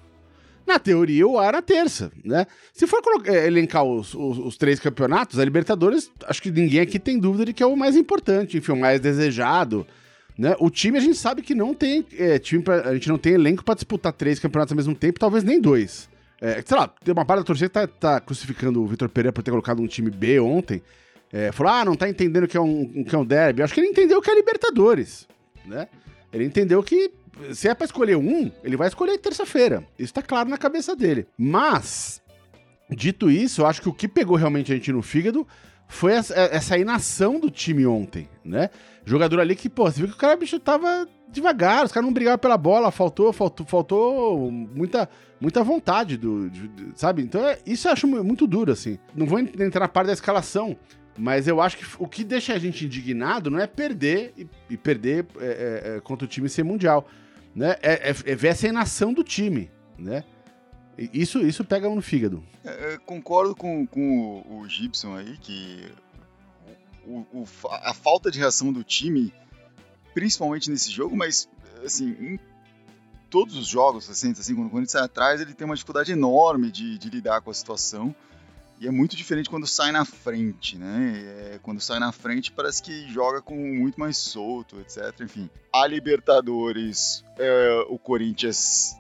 na 0.68 0.78
teoria, 0.78 1.28
o 1.28 1.40
A 1.40 1.46
era 1.48 1.62
terça, 1.62 2.12
né? 2.24 2.46
Se 2.74 2.86
for 2.86 3.02
colocar- 3.02 3.34
eh, 3.34 3.48
elencar 3.48 3.84
os, 3.84 4.14
os- 4.14 4.38
os 4.38 4.58
três 4.58 4.80
campeonatos, 4.80 5.40
a 5.40 5.44
Libertadores, 5.46 6.12
acho 6.28 6.42
que 6.42 6.52
ninguém 6.52 6.80
aqui 6.82 7.00
tem 7.00 7.18
dúvida 7.18 7.46
de 7.46 7.54
que 7.54 7.64
é 7.64 7.66
o 7.66 7.76
mais 7.76 7.96
importante, 7.96 8.58
enfim, 8.58 8.74
o 8.74 8.78
mais 8.78 9.00
desejado, 9.00 9.86
né? 10.38 10.56
O 10.60 10.70
time, 10.70 10.98
a 10.98 11.02
gente 11.02 11.18
sabe 11.18 11.42
que 11.42 11.56
não 11.56 11.74
tem 11.74 12.06
eh, 12.18 12.38
time 12.38 12.62
pra- 12.64 12.82
a 12.90 12.94
gente 12.94 13.10
não 13.10 13.18
tem 13.18 13.34
elenco 13.34 13.64
pra 13.64 13.74
disputar 13.74 14.14
três 14.14 14.38
campeonatos 14.40 14.72
ao 14.72 14.78
mesmo 14.78 14.94
tempo, 14.94 15.20
talvez 15.20 15.44
nem 15.44 15.60
dois. 15.60 16.08
Eh, 16.40 16.62
sei 16.66 16.78
lá, 16.78 16.88
tem 16.88 17.12
uma 17.12 17.26
parte 17.26 17.40
da 17.40 17.46
torcida 17.46 17.68
que 17.68 17.74
tá, 17.74 17.88
tá 17.88 18.20
crucificando 18.22 18.82
o 18.82 18.86
Vitor 18.88 19.10
Pereira 19.10 19.34
por 19.34 19.42
ter 19.44 19.50
colocado 19.52 19.82
um 19.82 19.88
time 19.88 20.10
B 20.12 20.40
ontem. 20.40 20.82
Eh, 21.34 21.52
falou, 21.52 21.74
ah, 21.74 21.84
não 21.84 21.96
tá 21.96 22.08
entendendo 22.08 22.48
que 22.48 22.56
é 22.56 22.62
um, 22.62 23.04
que 23.04 23.14
é 23.14 23.18
um 23.18 23.26
derby. 23.26 23.62
Acho 23.64 23.74
que 23.74 23.80
ele 23.82 23.88
entendeu 23.90 24.22
que 24.22 24.30
é 24.32 24.36
Libertadores, 24.36 25.28
né? 25.66 25.88
Ele 26.32 26.46
entendeu 26.46 26.82
que 26.84 27.12
se 27.54 27.68
é 27.68 27.74
pra 27.74 27.86
escolher 27.86 28.18
um, 28.18 28.52
ele 28.64 28.76
vai 28.78 28.88
escolher 28.88 29.18
terça-feira. 29.18 29.84
Isso 29.98 30.14
tá 30.14 30.22
claro 30.22 30.50
na 30.50 30.58
cabeça 30.58 30.96
dele. 30.96 31.26
Mas, 31.38 32.22
dito 32.90 33.30
isso, 33.32 33.62
eu 33.62 33.66
acho 33.68 33.82
que 33.82 33.90
o 33.90 33.94
que 33.94 34.08
pegou 34.08 34.36
realmente 34.36 34.72
a 34.72 34.76
gente 34.76 34.92
no 34.92 35.02
fígado 35.02 35.48
foi 35.88 36.14
essa, 36.14 36.34
essa 36.36 36.78
inação 36.78 37.40
do 37.40 37.50
time 37.50 37.86
ontem, 37.86 38.30
né? 38.46 38.70
Jogador 39.06 39.40
ali 39.40 39.56
que, 39.56 39.68
pô, 39.70 39.86
você 39.90 40.00
viu 40.02 40.08
que 40.10 40.14
o 40.14 40.18
cara, 40.18 40.36
bicho, 40.36 40.60
tava 40.60 41.08
devagar, 41.32 41.86
os 41.86 41.92
caras 41.92 42.06
não 42.06 42.14
brigavam 42.14 42.38
pela 42.38 42.58
bola, 42.58 42.92
faltou, 42.92 43.32
faltou, 43.34 43.66
faltou 43.66 44.52
muita, 44.52 45.10
muita 45.42 45.64
vontade 45.64 46.16
do, 46.18 46.48
de- 46.50 46.68
de- 46.68 46.92
sabe? 47.00 47.24
Então, 47.24 47.44
é- 47.48 47.58
isso 47.66 47.88
eu 47.88 47.92
acho 47.94 48.06
mu- 48.08 48.24
muito 48.24 48.46
duro, 48.46 48.72
assim. 48.72 49.00
Não 49.16 49.26
vou 49.26 49.40
en- 49.40 49.50
entrar 49.60 49.80
na 49.82 49.88
parte 49.88 50.08
da 50.08 50.14
escalação, 50.14 50.76
mas 51.20 51.48
eu 51.48 51.60
acho 51.62 51.78
que 51.78 51.86
o 52.00 52.08
que 52.08 52.24
deixa 52.24 52.54
a 52.54 52.60
gente 52.60 52.86
indignado 52.86 53.52
não 53.52 53.60
é 53.60 53.68
perder 53.68 54.34
e, 54.38 54.48
e 54.70 54.78
perder 54.78 55.26
é, 55.40 55.46
é, 55.46 55.98
é, 55.98 56.02
contra 56.02 56.26
o 56.26 56.28
time 56.28 56.48
ser 56.50 56.64
mundial, 56.64 57.08
né? 57.54 57.76
É, 57.82 58.10
é- 58.10 58.32
é 58.32 58.36
ver 58.36 58.48
essa 58.50 58.68
inação 58.68 59.14
do 59.14 59.24
time, 59.24 59.70
né? 59.98 60.24
Isso, 61.14 61.40
isso 61.40 61.64
pega 61.64 61.88
no 61.90 62.02
fígado. 62.02 62.44
É, 62.64 62.98
concordo 63.06 63.56
com, 63.56 63.86
com 63.88 64.44
o, 64.46 64.60
o 64.62 64.68
Gibson 64.70 65.16
aí, 65.16 65.38
que 65.38 65.86
o- 67.06 67.26
o 67.34 67.46
a 67.70 67.94
falta 67.94 68.30
de 68.30 68.38
reação 68.40 68.72
do 68.74 68.84
time, 68.84 69.34
principalmente 70.14 70.70
nesse 70.70 70.92
jogo, 70.92 71.16
mas 71.16 71.48
assim, 71.86 72.10
em 72.20 72.40
todos 73.30 73.56
os 73.56 73.68
jogos 73.68 74.08
recentes, 74.08 74.42
assim, 74.42 74.56
quando 74.56 74.70
Corinthians 74.70 74.92
sai 74.92 75.04
atrás, 75.04 75.40
ele 75.40 75.54
tem 75.54 75.66
uma 75.66 75.76
dificuldade 75.76 76.12
enorme 76.12 76.72
de, 76.72 76.98
de 76.98 77.10
lidar 77.10 77.42
com 77.42 77.52
a 77.52 77.54
situação. 77.54 78.14
E 78.80 78.88
é 78.88 78.92
muito 78.92 79.16
diferente 79.16 79.50
quando 79.50 79.68
sai 79.68 79.92
na 79.92 80.06
frente, 80.06 80.78
né? 80.78 81.54
É, 81.56 81.60
quando 81.62 81.82
sai 81.82 82.00
na 82.00 82.14
frente 82.14 82.50
parece 82.50 82.82
que 82.82 83.10
joga 83.10 83.42
com 83.42 83.56
muito 83.56 84.00
mais 84.00 84.18
solto, 84.18 84.80
etc. 84.80 85.20
Enfim, 85.20 85.50
a 85.74 85.86
Libertadores, 85.86 87.24
é, 87.38 87.86
o 87.90 88.00
Corinthians 88.00 88.96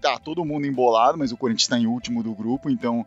tá 0.00 0.18
todo 0.18 0.44
mundo 0.44 0.66
embolado, 0.66 1.16
mas 1.16 1.30
o 1.30 1.36
Corinthians 1.36 1.62
está 1.62 1.78
em 1.78 1.86
último 1.86 2.20
do 2.20 2.34
grupo, 2.34 2.68
então 2.68 3.06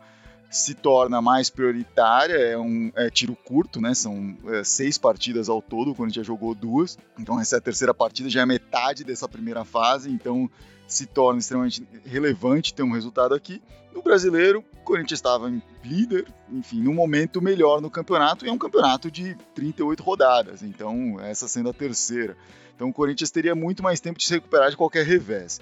se 0.50 0.74
torna 0.74 1.22
mais 1.22 1.50
prioritária, 1.50 2.34
é 2.34 2.58
um 2.58 2.92
é 2.96 3.10
tiro 3.10 3.36
curto, 3.36 3.82
né? 3.82 3.94
São 3.94 4.38
é, 4.48 4.64
seis 4.64 4.98
partidas 4.98 5.50
ao 5.50 5.62
todo, 5.62 5.92
a 5.92 6.06
gente 6.08 6.16
já 6.16 6.24
jogou 6.24 6.56
duas. 6.56 6.98
Então 7.20 7.40
essa 7.40 7.58
é 7.58 7.60
a 7.60 7.62
terceira 7.62 7.94
partida, 7.94 8.30
já 8.30 8.42
é 8.42 8.46
metade 8.46 9.04
dessa 9.04 9.28
primeira 9.28 9.66
fase, 9.66 10.10
então 10.10 10.50
se 10.90 11.06
torna 11.06 11.40
extremamente 11.40 11.88
relevante 12.06 12.74
ter 12.74 12.84
um 12.84 12.92
resultado 12.92 13.34
aqui. 13.34 13.62
No 13.94 14.02
brasileiro, 14.02 14.64
o 14.74 14.84
Corinthians 14.84 15.20
estava 15.20 15.50
em 15.50 15.62
líder, 15.84 16.26
enfim, 16.52 16.82
num 16.82 16.94
momento 16.94 17.42
melhor 17.42 17.82
no 17.82 17.90
campeonato, 17.90 18.46
e 18.46 18.50
é 18.50 18.52
um 18.52 18.58
campeonato 18.58 19.10
de 19.10 19.36
38 19.54 20.04
rodadas, 20.04 20.64
então 20.64 21.20
essa 21.20 21.48
sendo 21.48 21.70
a 21.70 21.74
terceira. 21.74 22.36
Então 22.76 22.90
o 22.90 22.94
Corinthians 22.94 23.30
teria 23.30 23.54
muito 23.54 23.84
mais 23.84 24.00
tempo 24.00 24.18
de 24.18 24.26
se 24.26 24.34
recuperar 24.34 24.70
de 24.70 24.78
qualquer 24.78 25.06
revés. 25.06 25.60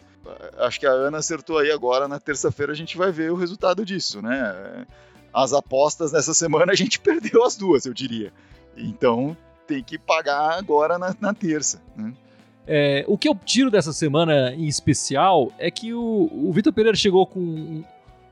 Acho 0.57 0.79
que 0.79 0.85
a 0.85 0.91
Ana 0.91 1.17
acertou 1.17 1.57
aí 1.57 1.71
agora, 1.71 2.07
na 2.07 2.19
terça-feira 2.19 2.71
a 2.71 2.75
gente 2.75 2.97
vai 2.97 3.11
ver 3.11 3.31
o 3.31 3.35
resultado 3.35 3.85
disso, 3.85 4.21
né? 4.21 4.85
As 5.33 5.53
apostas 5.53 6.11
nessa 6.11 6.33
semana 6.33 6.71
a 6.71 6.75
gente 6.75 6.99
perdeu 7.01 7.43
as 7.43 7.55
duas, 7.55 7.85
eu 7.85 7.93
diria. 7.93 8.31
Então 8.75 9.35
tem 9.65 9.83
que 9.83 9.97
pagar 9.97 10.57
agora 10.57 10.97
na, 10.97 11.15
na 11.19 11.33
terça. 11.33 11.81
Né? 11.95 12.13
É, 12.67 13.05
o 13.07 13.17
que 13.17 13.29
eu 13.29 13.35
tiro 13.45 13.71
dessa 13.71 13.93
semana 13.93 14.53
em 14.53 14.65
especial 14.65 15.51
é 15.57 15.71
que 15.71 15.93
o, 15.93 16.29
o 16.33 16.51
Vitor 16.51 16.73
Pereira 16.73 16.97
chegou 16.97 17.25
com 17.25 17.39
um, 17.39 17.83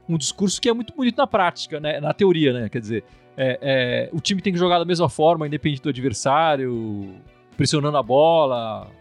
um, 0.09 0.17
discurso 0.17 0.59
que 0.59 0.67
é 0.67 0.73
muito 0.73 0.93
bonito 0.93 1.17
na 1.17 1.25
prática, 1.25 1.79
né? 1.79 2.01
na 2.01 2.13
teoria, 2.13 2.51
né? 2.51 2.67
Quer 2.67 2.81
dizer, 2.81 3.03
é, 3.37 3.59
é, 3.61 4.09
o 4.11 4.19
time 4.19 4.41
tem 4.41 4.51
que 4.51 4.59
jogar 4.59 4.77
da 4.77 4.85
mesma 4.85 5.07
forma, 5.07 5.47
independente 5.47 5.81
do 5.81 5.89
adversário, 5.89 7.15
pressionando 7.55 7.95
a 7.95 8.03
bola, 8.03 8.91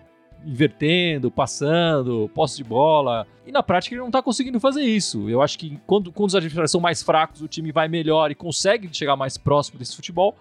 invertendo, 0.46 1.32
passando, 1.32 2.30
posse 2.32 2.56
de 2.56 2.64
bola. 2.64 3.26
E 3.46 3.50
na 3.50 3.62
prática 3.62 3.94
ele 3.94 4.00
não 4.00 4.08
está 4.08 4.22
conseguindo 4.22 4.60
fazer 4.60 4.82
isso. 4.82 5.28
Eu 5.28 5.42
acho 5.42 5.58
que 5.58 5.78
quando, 5.86 6.12
quando 6.12 6.28
os 6.28 6.36
adversários 6.36 6.70
são 6.70 6.80
mais 6.80 7.02
fracos, 7.02 7.42
o 7.42 7.48
time 7.48 7.72
vai 7.72 7.88
melhor 7.88 8.30
e 8.30 8.34
consegue 8.36 8.88
chegar 8.92 9.16
mais 9.16 9.36
próximo 9.36 9.78
desse 9.78 9.96
futebol. 9.96 10.36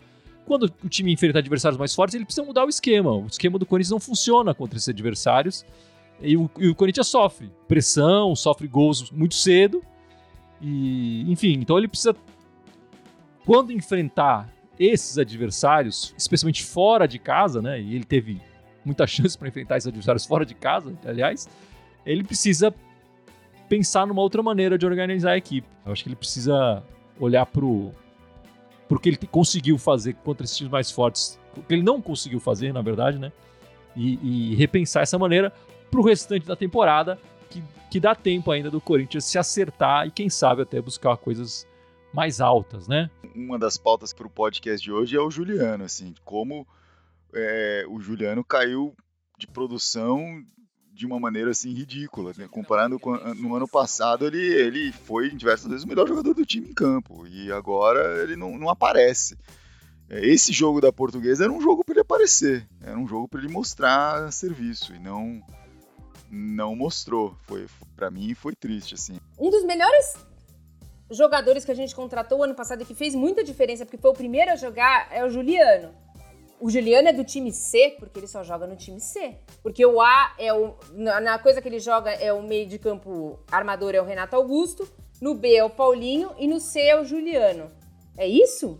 Quando 0.45 0.71
o 0.83 0.89
time 0.89 1.11
enfrenta 1.13 1.39
adversários 1.39 1.77
mais 1.77 1.95
fortes, 1.95 2.15
ele 2.15 2.25
precisa 2.25 2.45
mudar 2.45 2.65
o 2.65 2.69
esquema. 2.69 3.11
O 3.11 3.27
esquema 3.27 3.57
do 3.57 3.65
Corinthians 3.65 3.91
não 3.91 3.99
funciona 3.99 4.53
contra 4.53 4.77
esses 4.77 4.89
adversários. 4.89 5.65
E 6.21 6.35
o, 6.35 6.49
e 6.57 6.67
o 6.67 6.75
Corinthians 6.75 7.07
sofre 7.07 7.51
pressão, 7.67 8.35
sofre 8.35 8.67
gols 8.67 9.09
muito 9.11 9.35
cedo. 9.35 9.81
E, 10.61 11.29
enfim, 11.31 11.53
então 11.53 11.77
ele 11.77 11.87
precisa. 11.87 12.15
Quando 13.45 13.71
enfrentar 13.71 14.49
esses 14.79 15.17
adversários, 15.17 16.13
especialmente 16.17 16.63
fora 16.63 17.07
de 17.07 17.19
casa, 17.19 17.61
né? 17.61 17.81
E 17.81 17.95
ele 17.95 18.03
teve 18.03 18.41
muita 18.83 19.05
chance 19.07 19.37
para 19.37 19.47
enfrentar 19.47 19.77
esses 19.77 19.87
adversários 19.87 20.25
fora 20.25 20.45
de 20.45 20.55
casa, 20.55 20.93
aliás, 21.05 21.47
ele 22.05 22.23
precisa 22.23 22.73
pensar 23.69 24.05
numa 24.05 24.21
outra 24.21 24.43
maneira 24.43 24.77
de 24.77 24.85
organizar 24.85 25.31
a 25.31 25.37
equipe. 25.37 25.67
Eu 25.85 25.91
acho 25.91 26.03
que 26.03 26.09
ele 26.09 26.15
precisa 26.15 26.83
olhar 27.19 27.45
pro 27.45 27.91
porque 28.93 29.09
ele 29.09 29.17
conseguiu 29.17 29.79
fazer 29.79 30.13
contra 30.23 30.45
esses 30.45 30.55
times 30.55 30.71
mais 30.71 30.91
fortes, 30.91 31.39
que 31.67 31.73
ele 31.73 31.81
não 31.81 31.99
conseguiu 31.99 32.39
fazer, 32.39 32.71
na 32.71 32.83
verdade, 32.83 33.17
né? 33.17 33.31
E, 33.95 34.51
e 34.51 34.55
repensar 34.55 35.01
essa 35.01 35.17
maneira 35.17 35.51
para 35.89 35.99
o 35.99 36.03
restante 36.03 36.45
da 36.45 36.55
temporada, 36.55 37.17
que, 37.49 37.63
que 37.89 37.99
dá 37.99 38.13
tempo 38.13 38.51
ainda 38.51 38.69
do 38.69 38.79
Corinthians 38.79 39.25
se 39.25 39.39
acertar 39.39 40.05
e, 40.05 40.11
quem 40.11 40.29
sabe, 40.29 40.61
até 40.61 40.79
buscar 40.79 41.17
coisas 41.17 41.67
mais 42.13 42.39
altas, 42.39 42.87
né? 42.87 43.09
Uma 43.33 43.57
das 43.57 43.77
pautas 43.77 44.13
para 44.13 44.27
o 44.27 44.29
podcast 44.29 44.83
de 44.83 44.91
hoje 44.91 45.17
é 45.17 45.19
o 45.19 45.31
Juliano, 45.31 45.83
assim, 45.83 46.13
como 46.23 46.67
é, 47.33 47.85
o 47.89 47.99
Juliano 47.99 48.43
caiu 48.43 48.95
de 49.39 49.47
produção 49.47 50.45
de 50.93 51.05
uma 51.05 51.19
maneira 51.19 51.49
assim 51.49 51.73
ridícula, 51.73 52.31
né? 52.37 52.47
comparando 52.49 52.99
com 52.99 53.17
no 53.33 53.55
ano 53.55 53.67
passado 53.67 54.27
ele, 54.27 54.41
ele 54.41 54.91
foi 54.91 55.31
diversas 55.31 55.67
vezes 55.67 55.83
o 55.83 55.87
melhor 55.87 56.07
jogador 56.07 56.33
do 56.33 56.45
time 56.45 56.69
em 56.69 56.73
campo 56.73 57.25
e 57.27 57.51
agora 57.51 58.21
ele 58.21 58.35
não, 58.35 58.57
não 58.57 58.69
aparece. 58.69 59.35
É, 60.07 60.25
esse 60.25 60.53
jogo 60.53 60.79
da 60.79 60.93
Portuguesa 60.93 61.45
era 61.45 61.51
um 61.51 61.59
jogo 61.59 61.83
para 61.83 61.93
ele 61.93 62.01
aparecer, 62.01 62.67
era 62.81 62.97
um 62.97 63.07
jogo 63.07 63.27
para 63.27 63.39
ele 63.39 63.51
mostrar 63.51 64.31
serviço 64.31 64.93
e 64.93 64.99
não 64.99 65.41
não 66.29 66.75
mostrou. 66.75 67.35
Foi 67.43 67.65
para 67.95 68.11
mim 68.11 68.35
foi 68.35 68.53
triste 68.55 68.93
assim. 68.93 69.19
Um 69.39 69.49
dos 69.49 69.65
melhores 69.65 70.15
jogadores 71.09 71.65
que 71.65 71.71
a 71.71 71.75
gente 71.75 71.95
contratou 71.95 72.43
ano 72.43 72.55
passado 72.55 72.83
e 72.83 72.85
que 72.85 72.95
fez 72.95 73.15
muita 73.15 73.43
diferença 73.43 73.85
porque 73.85 73.97
foi 73.97 74.11
o 74.11 74.15
primeiro 74.15 74.51
a 74.51 74.55
jogar 74.55 75.07
é 75.11 75.25
o 75.25 75.29
Juliano. 75.29 76.02
O 76.63 76.69
Juliano 76.69 77.09
é 77.09 77.11
do 77.11 77.25
time 77.25 77.51
C, 77.51 77.93
porque 77.99 78.17
ele 78.17 78.25
só 78.25 78.41
joga 78.41 78.65
no 78.65 78.77
time 78.77 78.97
C. 78.97 79.35
Porque 79.61 79.85
o 79.85 79.99
A 79.99 80.33
é 80.39 80.53
o. 80.53 80.77
Na 80.93 81.37
coisa 81.37 81.61
que 81.61 81.67
ele 81.67 81.77
joga 81.77 82.09
é 82.09 82.31
o 82.31 82.41
meio 82.41 82.65
de 82.65 82.79
campo 82.79 83.37
armador 83.51 83.93
é 83.93 84.01
o 84.01 84.05
Renato 84.05 84.37
Augusto, 84.37 84.87
no 85.19 85.35
B 85.35 85.55
é 85.55 85.63
o 85.65 85.69
Paulinho 85.69 86.31
e 86.39 86.47
no 86.47 86.61
C 86.61 86.79
é 86.79 86.97
o 86.97 87.03
Juliano. 87.03 87.69
É 88.15 88.25
isso? 88.25 88.79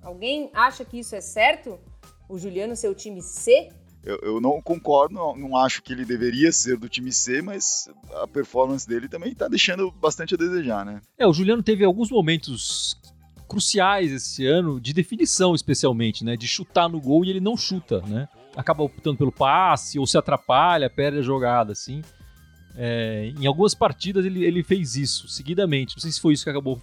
Alguém 0.00 0.48
acha 0.54 0.84
que 0.84 1.00
isso 1.00 1.16
é 1.16 1.20
certo? 1.20 1.80
O 2.28 2.38
Juliano 2.38 2.76
ser 2.76 2.86
o 2.86 2.94
time 2.94 3.20
C? 3.20 3.68
Eu, 4.04 4.18
eu 4.22 4.40
não 4.40 4.62
concordo, 4.62 5.14
não, 5.14 5.36
não, 5.36 5.56
acho 5.56 5.82
que 5.82 5.92
ele 5.92 6.04
deveria 6.04 6.52
ser 6.52 6.76
do 6.76 6.88
time 6.88 7.12
C, 7.12 7.42
mas 7.42 7.88
a 8.22 8.28
performance 8.28 8.86
dele 8.86 9.08
também 9.08 9.34
tá 9.34 9.48
deixando 9.48 9.90
bastante 9.90 10.34
a 10.34 10.38
desejar, 10.38 10.86
né? 10.86 11.00
É, 11.18 11.26
o 11.26 11.32
Juliano 11.32 11.64
teve 11.64 11.84
alguns 11.84 12.10
momentos 12.10 12.96
cruciais 13.48 14.12
esse 14.12 14.46
ano, 14.46 14.80
de 14.80 14.92
definição 14.92 15.54
especialmente, 15.54 16.24
né? 16.24 16.36
De 16.36 16.46
chutar 16.46 16.88
no 16.88 17.00
gol 17.00 17.24
e 17.24 17.30
ele 17.30 17.40
não 17.40 17.56
chuta, 17.56 18.00
né? 18.02 18.28
Acaba 18.54 18.82
optando 18.82 19.16
pelo 19.16 19.32
passe 19.32 19.98
ou 19.98 20.06
se 20.06 20.18
atrapalha, 20.18 20.90
perde 20.90 21.18
a 21.18 21.22
jogada, 21.22 21.72
assim. 21.72 22.02
É, 22.76 23.32
em 23.40 23.46
algumas 23.46 23.74
partidas 23.74 24.24
ele, 24.24 24.44
ele 24.44 24.62
fez 24.62 24.94
isso 24.94 25.28
seguidamente. 25.28 25.96
Não 25.96 26.02
sei 26.02 26.12
se 26.12 26.20
foi 26.20 26.34
isso 26.34 26.44
que 26.44 26.50
acabou 26.50 26.80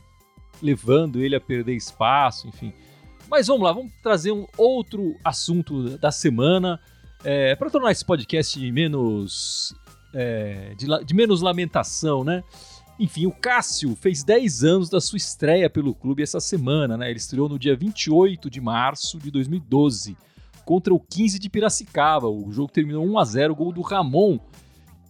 levando 0.61 1.21
ele 1.21 1.35
a 1.35 1.41
perder 1.41 1.75
espaço, 1.75 2.47
enfim. 2.47 2.73
Mas 3.29 3.47
vamos 3.47 3.63
lá, 3.63 3.71
vamos 3.71 3.91
trazer 4.01 4.31
um 4.31 4.45
outro 4.57 5.15
assunto 5.23 5.97
da 5.97 6.11
semana 6.11 6.79
é, 7.23 7.55
para 7.55 7.69
tornar 7.69 7.91
esse 7.91 8.05
podcast 8.05 8.59
menos 8.71 9.73
é, 10.13 10.73
de, 10.77 10.87
de 11.05 11.13
menos 11.13 11.41
lamentação, 11.41 12.23
né? 12.23 12.43
Enfim, 12.97 13.25
o 13.25 13.31
Cássio 13.31 13.95
fez 13.95 14.23
10 14.23 14.63
anos 14.63 14.89
da 14.89 15.01
sua 15.01 15.17
estreia 15.17 15.69
pelo 15.69 15.93
clube 15.93 16.23
essa 16.23 16.39
semana, 16.39 16.95
né? 16.95 17.09
Ele 17.09 17.17
estreou 17.17 17.49
no 17.49 17.59
dia 17.59 17.75
28 17.75 18.49
de 18.49 18.61
março 18.61 19.19
de 19.19 19.29
2012 19.29 20.15
contra 20.63 20.93
o 20.93 20.99
15 20.99 21.37
de 21.37 21.49
Piracicaba. 21.49 22.27
O 22.27 22.51
jogo 22.51 22.71
terminou 22.71 23.05
1 23.05 23.19
a 23.19 23.25
0, 23.25 23.55
gol 23.55 23.73
do 23.73 23.81
Ramon. 23.81 24.39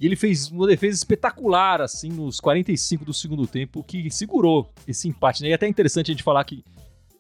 E 0.02 0.06
ele 0.06 0.16
fez 0.16 0.50
uma 0.52 0.68
defesa 0.68 0.98
espetacular, 0.98 1.80
assim, 1.80 2.10
nos 2.10 2.40
45 2.40 3.06
do 3.06 3.14
segundo 3.14 3.48
tempo, 3.48 3.84
que 3.84 4.10
segurou 4.10 4.70
esse 4.88 5.08
empate. 5.08 5.44
Né? 5.44 5.50
E 5.50 5.52
é 5.52 5.56
até 5.56 5.68
interessante 5.68 6.12
a 6.12 6.14
gente 6.14 6.24
falar 6.24 6.44
que 6.44 6.64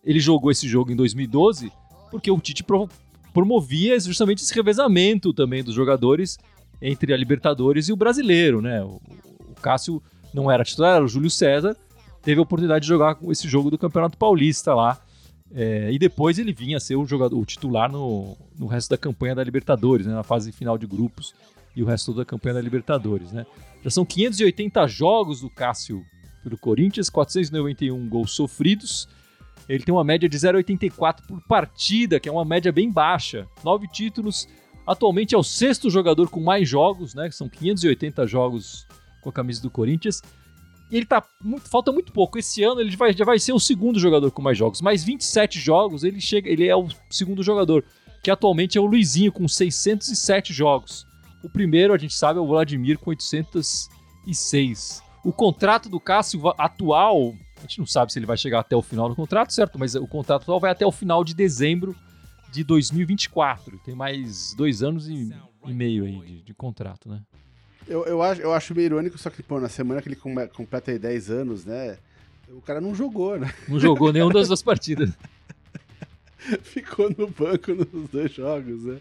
ele 0.03 0.19
jogou 0.19 0.51
esse 0.51 0.67
jogo 0.67 0.91
em 0.91 0.95
2012, 0.95 1.71
porque 2.11 2.29
o 2.29 2.39
Tite 2.39 2.65
promovia 3.33 3.99
justamente 3.99 4.43
esse 4.43 4.53
revezamento 4.53 5.31
também 5.31 5.63
dos 5.63 5.73
jogadores 5.73 6.37
entre 6.81 7.13
a 7.13 7.17
Libertadores 7.17 7.87
e 7.87 7.93
o 7.93 7.95
brasileiro, 7.95 8.61
né? 8.61 8.83
O, 8.83 8.99
o 9.49 9.55
Cássio 9.61 10.03
não 10.35 10.51
era 10.51 10.63
titular, 10.63 10.97
era 10.97 11.05
o 11.05 11.07
Júlio 11.07 11.29
César, 11.29 11.75
teve 12.21 12.39
a 12.39 12.43
oportunidade 12.43 12.83
de 12.83 12.89
jogar 12.89 13.17
esse 13.29 13.47
jogo 13.47 13.71
do 13.71 13.77
Campeonato 13.77 14.17
Paulista 14.17 14.75
lá. 14.75 14.99
É, 15.53 15.91
e 15.91 15.97
depois 15.97 16.37
ele 16.37 16.51
vinha 16.51 16.77
a 16.77 16.79
ser 16.79 16.95
o 16.95 17.05
jogador, 17.05 17.39
o 17.39 17.45
titular 17.45 17.89
no, 17.89 18.35
no 18.57 18.65
resto 18.67 18.89
da 18.89 18.97
campanha 18.97 19.35
da 19.35 19.43
Libertadores, 19.43 20.05
né, 20.05 20.13
na 20.13 20.23
fase 20.23 20.51
final 20.51 20.77
de 20.77 20.85
grupos 20.85 21.33
e 21.75 21.83
o 21.83 21.85
resto 21.85 22.13
da 22.13 22.25
campanha 22.25 22.55
da 22.55 22.61
Libertadores. 22.61 23.31
Né. 23.31 23.45
Já 23.83 23.89
são 23.89 24.03
580 24.03 24.85
jogos 24.87 25.41
do 25.41 25.49
Cássio 25.49 26.03
pelo 26.43 26.57
Corinthians, 26.57 27.09
491 27.09 28.09
gols 28.09 28.31
sofridos. 28.31 29.07
Ele 29.69 29.83
tem 29.83 29.93
uma 29.93 30.03
média 30.03 30.27
de 30.27 30.37
0,84 30.37 31.25
por 31.27 31.41
partida, 31.47 32.19
que 32.19 32.27
é 32.27 32.31
uma 32.31 32.45
média 32.45 32.71
bem 32.71 32.91
baixa. 32.91 33.47
Nove 33.63 33.87
títulos. 33.87 34.47
Atualmente 34.85 35.33
é 35.33 35.37
o 35.37 35.43
sexto 35.43 35.89
jogador 35.89 36.29
com 36.29 36.39
mais 36.39 36.67
jogos, 36.67 37.15
né? 37.15 37.31
São 37.31 37.47
580 37.49 38.27
jogos 38.27 38.85
com 39.25 39.29
a 39.31 39.33
camisa 39.33 39.59
do 39.61 39.71
Corinthians. 39.71 40.21
E 40.91 40.97
ele 40.97 41.05
tá. 41.05 41.23
Muito, 41.43 41.67
falta 41.67 41.91
muito 41.91 42.13
pouco. 42.13 42.37
Esse 42.37 42.63
ano 42.63 42.79
ele 42.79 42.95
vai, 42.95 43.11
já 43.11 43.25
vai 43.25 43.39
ser 43.39 43.53
o 43.53 43.59
segundo 43.59 43.99
jogador 43.99 44.29
com 44.31 44.41
mais 44.41 44.55
jogos. 44.55 44.81
Mais 44.81 45.03
27 45.03 45.59
jogos, 45.59 46.03
ele 46.03 46.21
chega. 46.21 46.47
Ele 46.47 46.67
é 46.67 46.75
o 46.75 46.87
segundo 47.09 47.41
jogador. 47.41 47.83
Que 48.23 48.29
atualmente 48.29 48.77
é 48.77 48.81
o 48.81 48.85
Luizinho, 48.85 49.31
com 49.31 49.47
607 49.47 50.53
jogos. 50.53 51.07
O 51.43 51.49
primeiro, 51.49 51.93
a 51.93 51.97
gente 51.97 52.13
sabe, 52.13 52.37
é 52.39 52.41
o 52.41 52.47
Vladimir 52.47 52.99
com 52.99 53.09
806. 53.09 55.03
O 55.23 55.33
contrato 55.33 55.89
do 55.89 55.99
Cássio 55.99 56.41
atual, 56.57 57.33
a 57.57 57.61
gente 57.61 57.79
não 57.79 57.87
sabe 57.87 58.13
se 58.13 58.19
ele 58.19 58.27
vai 58.27 58.37
chegar 58.37 58.59
até 58.59 58.75
o 58.75 58.81
final 58.81 59.09
do 59.09 59.15
contrato, 59.15 59.53
certo? 59.53 59.79
Mas 59.79 59.95
o 59.95 60.07
contrato 60.07 60.43
atual 60.43 60.59
vai 60.59 60.71
até 60.71 60.85
o 60.85 60.91
final 60.91 61.23
de 61.23 61.33
dezembro 61.33 61.95
de 62.51 62.63
2024. 62.63 63.79
Tem 63.79 63.95
mais 63.95 64.53
dois 64.55 64.83
anos 64.83 65.07
e, 65.07 65.31
e 65.65 65.73
meio 65.73 66.05
aí 66.05 66.19
de, 66.19 66.41
de 66.43 66.53
contrato, 66.53 67.09
né? 67.09 67.21
Eu, 67.87 68.05
eu, 68.05 68.21
acho, 68.21 68.41
eu 68.41 68.53
acho 68.53 68.73
meio 68.73 68.85
irônico, 68.87 69.17
só 69.17 69.29
que, 69.29 69.43
pô, 69.43 69.59
na 69.59 69.69
semana 69.69 70.01
que 70.01 70.07
ele 70.07 70.15
completa 70.15 70.91
aí 70.91 70.97
10 70.97 71.29
anos, 71.29 71.65
né? 71.65 71.97
O 72.49 72.61
cara 72.61 72.81
não 72.81 72.95
jogou, 72.95 73.37
né? 73.37 73.53
Não 73.67 73.79
jogou 73.79 74.11
nenhuma 74.11 74.33
das 74.33 74.47
duas 74.47 74.61
partidas. 74.61 75.11
Ficou 76.63 77.09
no 77.09 77.27
banco 77.27 77.73
nos 77.73 78.09
dois 78.09 78.31
jogos, 78.31 78.83
né? 78.83 78.97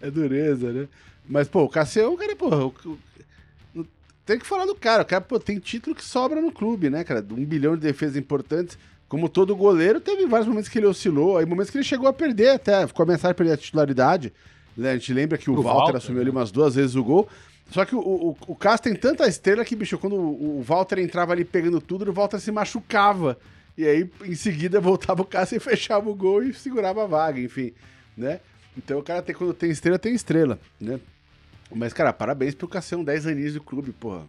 É 0.00 0.10
dureza, 0.10 0.72
né? 0.72 0.88
Mas, 1.28 1.48
pô, 1.48 1.64
o 1.64 1.68
Cassião, 1.68 2.14
o 2.14 2.16
cara, 2.16 2.34
pô, 2.36 2.72
tem 4.24 4.38
que 4.38 4.46
falar 4.46 4.66
do 4.66 4.74
cara. 4.74 5.02
O 5.02 5.06
cara, 5.06 5.20
pô, 5.20 5.38
tem 5.40 5.58
título 5.58 5.96
que 5.96 6.04
sobra 6.04 6.40
no 6.40 6.52
clube, 6.52 6.90
né, 6.90 7.02
cara? 7.02 7.24
Um 7.30 7.44
bilhão 7.44 7.74
de 7.74 7.82
defesas 7.82 8.16
importantes. 8.16 8.78
Como 9.08 9.26
todo 9.26 9.56
goleiro, 9.56 10.00
teve 10.00 10.26
vários 10.26 10.46
momentos 10.46 10.68
que 10.68 10.78
ele 10.78 10.86
oscilou, 10.86 11.38
aí 11.38 11.46
momentos 11.46 11.70
que 11.70 11.78
ele 11.78 11.84
chegou 11.84 12.06
a 12.06 12.12
perder 12.12 12.50
até, 12.50 12.74
ameaçado 12.74 13.32
de 13.32 13.36
perder 13.38 13.52
a 13.54 13.56
titularidade. 13.56 14.32
Né? 14.76 14.90
A 14.90 14.94
gente 14.98 15.14
lembra 15.14 15.38
que 15.38 15.50
o, 15.50 15.54
Walter, 15.54 15.68
Walter, 15.68 15.96
assumiu 15.96 16.20
ali 16.20 16.30
né? 16.30 16.36
umas 16.36 16.52
duas 16.52 16.74
vezes 16.74 16.94
o 16.94 17.02
gol. 17.02 17.26
Só 17.70 17.84
que 17.84 17.94
o, 17.94 18.00
o, 18.00 18.36
o 18.46 18.56
Cássio 18.56 18.84
tem 18.84 18.94
tanta 18.94 19.26
estrela 19.26 19.64
que, 19.64 19.76
bicho, 19.76 19.98
quando 19.98 20.16
o, 20.16 20.58
o 20.58 20.62
Walter 20.62 20.98
entrava 20.98 21.32
ali 21.32 21.44
pegando 21.44 21.80
tudo, 21.80 22.08
o 22.08 22.14
Walter 22.14 22.40
se 22.40 22.50
machucava. 22.50 23.38
E 23.76 23.86
aí, 23.86 24.10
em 24.24 24.34
seguida, 24.34 24.80
voltava 24.80 25.22
o 25.22 25.26
Cássio 25.26 25.56
e 25.56 25.60
fechava 25.60 26.08
o 26.08 26.14
gol 26.14 26.42
e 26.42 26.54
segurava 26.54 27.04
a 27.04 27.06
vaga, 27.06 27.40
enfim, 27.40 27.72
né? 28.16 28.40
Então 28.76 28.98
o 28.98 29.02
cara 29.02 29.20
tem, 29.20 29.34
quando 29.34 29.52
tem 29.52 29.70
estrela, 29.70 29.98
tem 29.98 30.14
estrela, 30.14 30.58
né? 30.80 31.00
Mas, 31.74 31.92
cara, 31.92 32.12
parabéns 32.12 32.54
pro 32.54 32.66
Cassião, 32.66 33.04
10 33.04 33.26
aninhos 33.26 33.54
do 33.54 33.60
clube, 33.60 33.92
porra. 33.92 34.24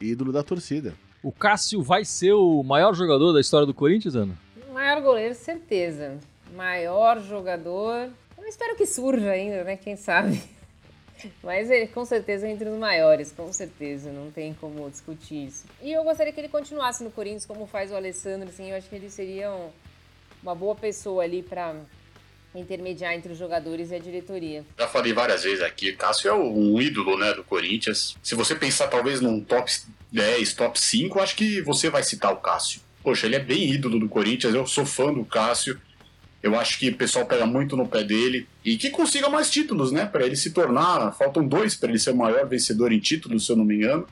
Ídolo 0.00 0.32
da 0.32 0.42
torcida. 0.42 0.94
O 1.22 1.32
Cássio 1.32 1.80
vai 1.82 2.04
ser 2.04 2.32
o 2.32 2.62
maior 2.62 2.92
jogador 2.94 3.32
da 3.32 3.40
história 3.40 3.66
do 3.66 3.72
Corinthians, 3.72 4.16
Ana? 4.16 4.36
Maior 4.72 5.00
goleiro, 5.00 5.34
certeza. 5.34 6.18
Maior 6.54 7.22
jogador. 7.22 8.10
Eu 8.36 8.44
espero 8.44 8.76
que 8.76 8.84
surja 8.84 9.30
ainda, 9.30 9.62
né? 9.62 9.76
Quem 9.76 9.96
sabe. 9.96 10.42
Mas 11.42 11.70
ele 11.70 11.86
com 11.86 12.04
certeza 12.04 12.46
é 12.46 12.50
entre 12.50 12.68
os 12.68 12.78
maiores, 12.78 13.32
com 13.32 13.52
certeza, 13.52 14.10
não 14.10 14.30
tem 14.30 14.54
como 14.54 14.90
discutir 14.90 15.46
isso. 15.46 15.64
E 15.82 15.92
eu 15.92 16.02
gostaria 16.04 16.32
que 16.32 16.40
ele 16.40 16.48
continuasse 16.48 17.02
no 17.02 17.10
Corinthians, 17.10 17.46
como 17.46 17.66
faz 17.66 17.90
o 17.90 17.96
Alessandro, 17.96 18.48
assim, 18.48 18.70
eu 18.70 18.76
acho 18.76 18.88
que 18.88 18.94
ele 18.94 19.10
seria 19.10 19.50
um, 19.50 19.70
uma 20.42 20.54
boa 20.54 20.74
pessoa 20.74 21.22
ali 21.22 21.42
para 21.42 21.74
intermediar 22.54 23.14
entre 23.14 23.32
os 23.32 23.38
jogadores 23.38 23.90
e 23.90 23.94
a 23.94 23.98
diretoria. 23.98 24.64
Já 24.78 24.86
falei 24.86 25.12
várias 25.12 25.42
vezes 25.44 25.62
aqui, 25.62 25.92
Cássio 25.92 26.30
é 26.30 26.34
um 26.34 26.80
ídolo 26.80 27.18
né, 27.18 27.32
do 27.32 27.42
Corinthians. 27.42 28.16
Se 28.22 28.34
você 28.34 28.54
pensar 28.54 28.88
talvez 28.88 29.20
num 29.20 29.40
top 29.40 29.70
10, 30.10 30.54
top 30.54 30.78
5, 30.78 31.20
acho 31.20 31.36
que 31.36 31.62
você 31.62 31.88
vai 31.88 32.02
citar 32.02 32.32
o 32.32 32.36
Cássio. 32.36 32.80
Poxa, 33.02 33.26
ele 33.26 33.36
é 33.36 33.40
bem 33.40 33.70
ídolo 33.72 33.98
do 33.98 34.08
Corinthians, 34.08 34.54
eu 34.54 34.66
sou 34.66 34.86
fã 34.86 35.12
do 35.12 35.24
Cássio. 35.24 35.80
Eu 36.42 36.58
acho 36.58 36.78
que 36.78 36.88
o 36.88 36.96
pessoal 36.96 37.24
pega 37.24 37.46
muito 37.46 37.76
no 37.76 37.86
pé 37.86 38.02
dele 38.02 38.48
e 38.64 38.76
que 38.76 38.90
consiga 38.90 39.28
mais 39.28 39.48
títulos, 39.50 39.92
né? 39.92 40.04
Para 40.06 40.26
ele 40.26 40.34
se 40.34 40.50
tornar. 40.50 41.12
Faltam 41.12 41.46
dois 41.46 41.76
para 41.76 41.90
ele 41.90 41.98
ser 41.98 42.10
o 42.10 42.16
maior 42.16 42.48
vencedor 42.48 42.92
em 42.92 42.98
títulos, 42.98 43.46
se 43.46 43.52
eu 43.52 43.56
não 43.56 43.64
me 43.64 43.76
engano. 43.76 44.06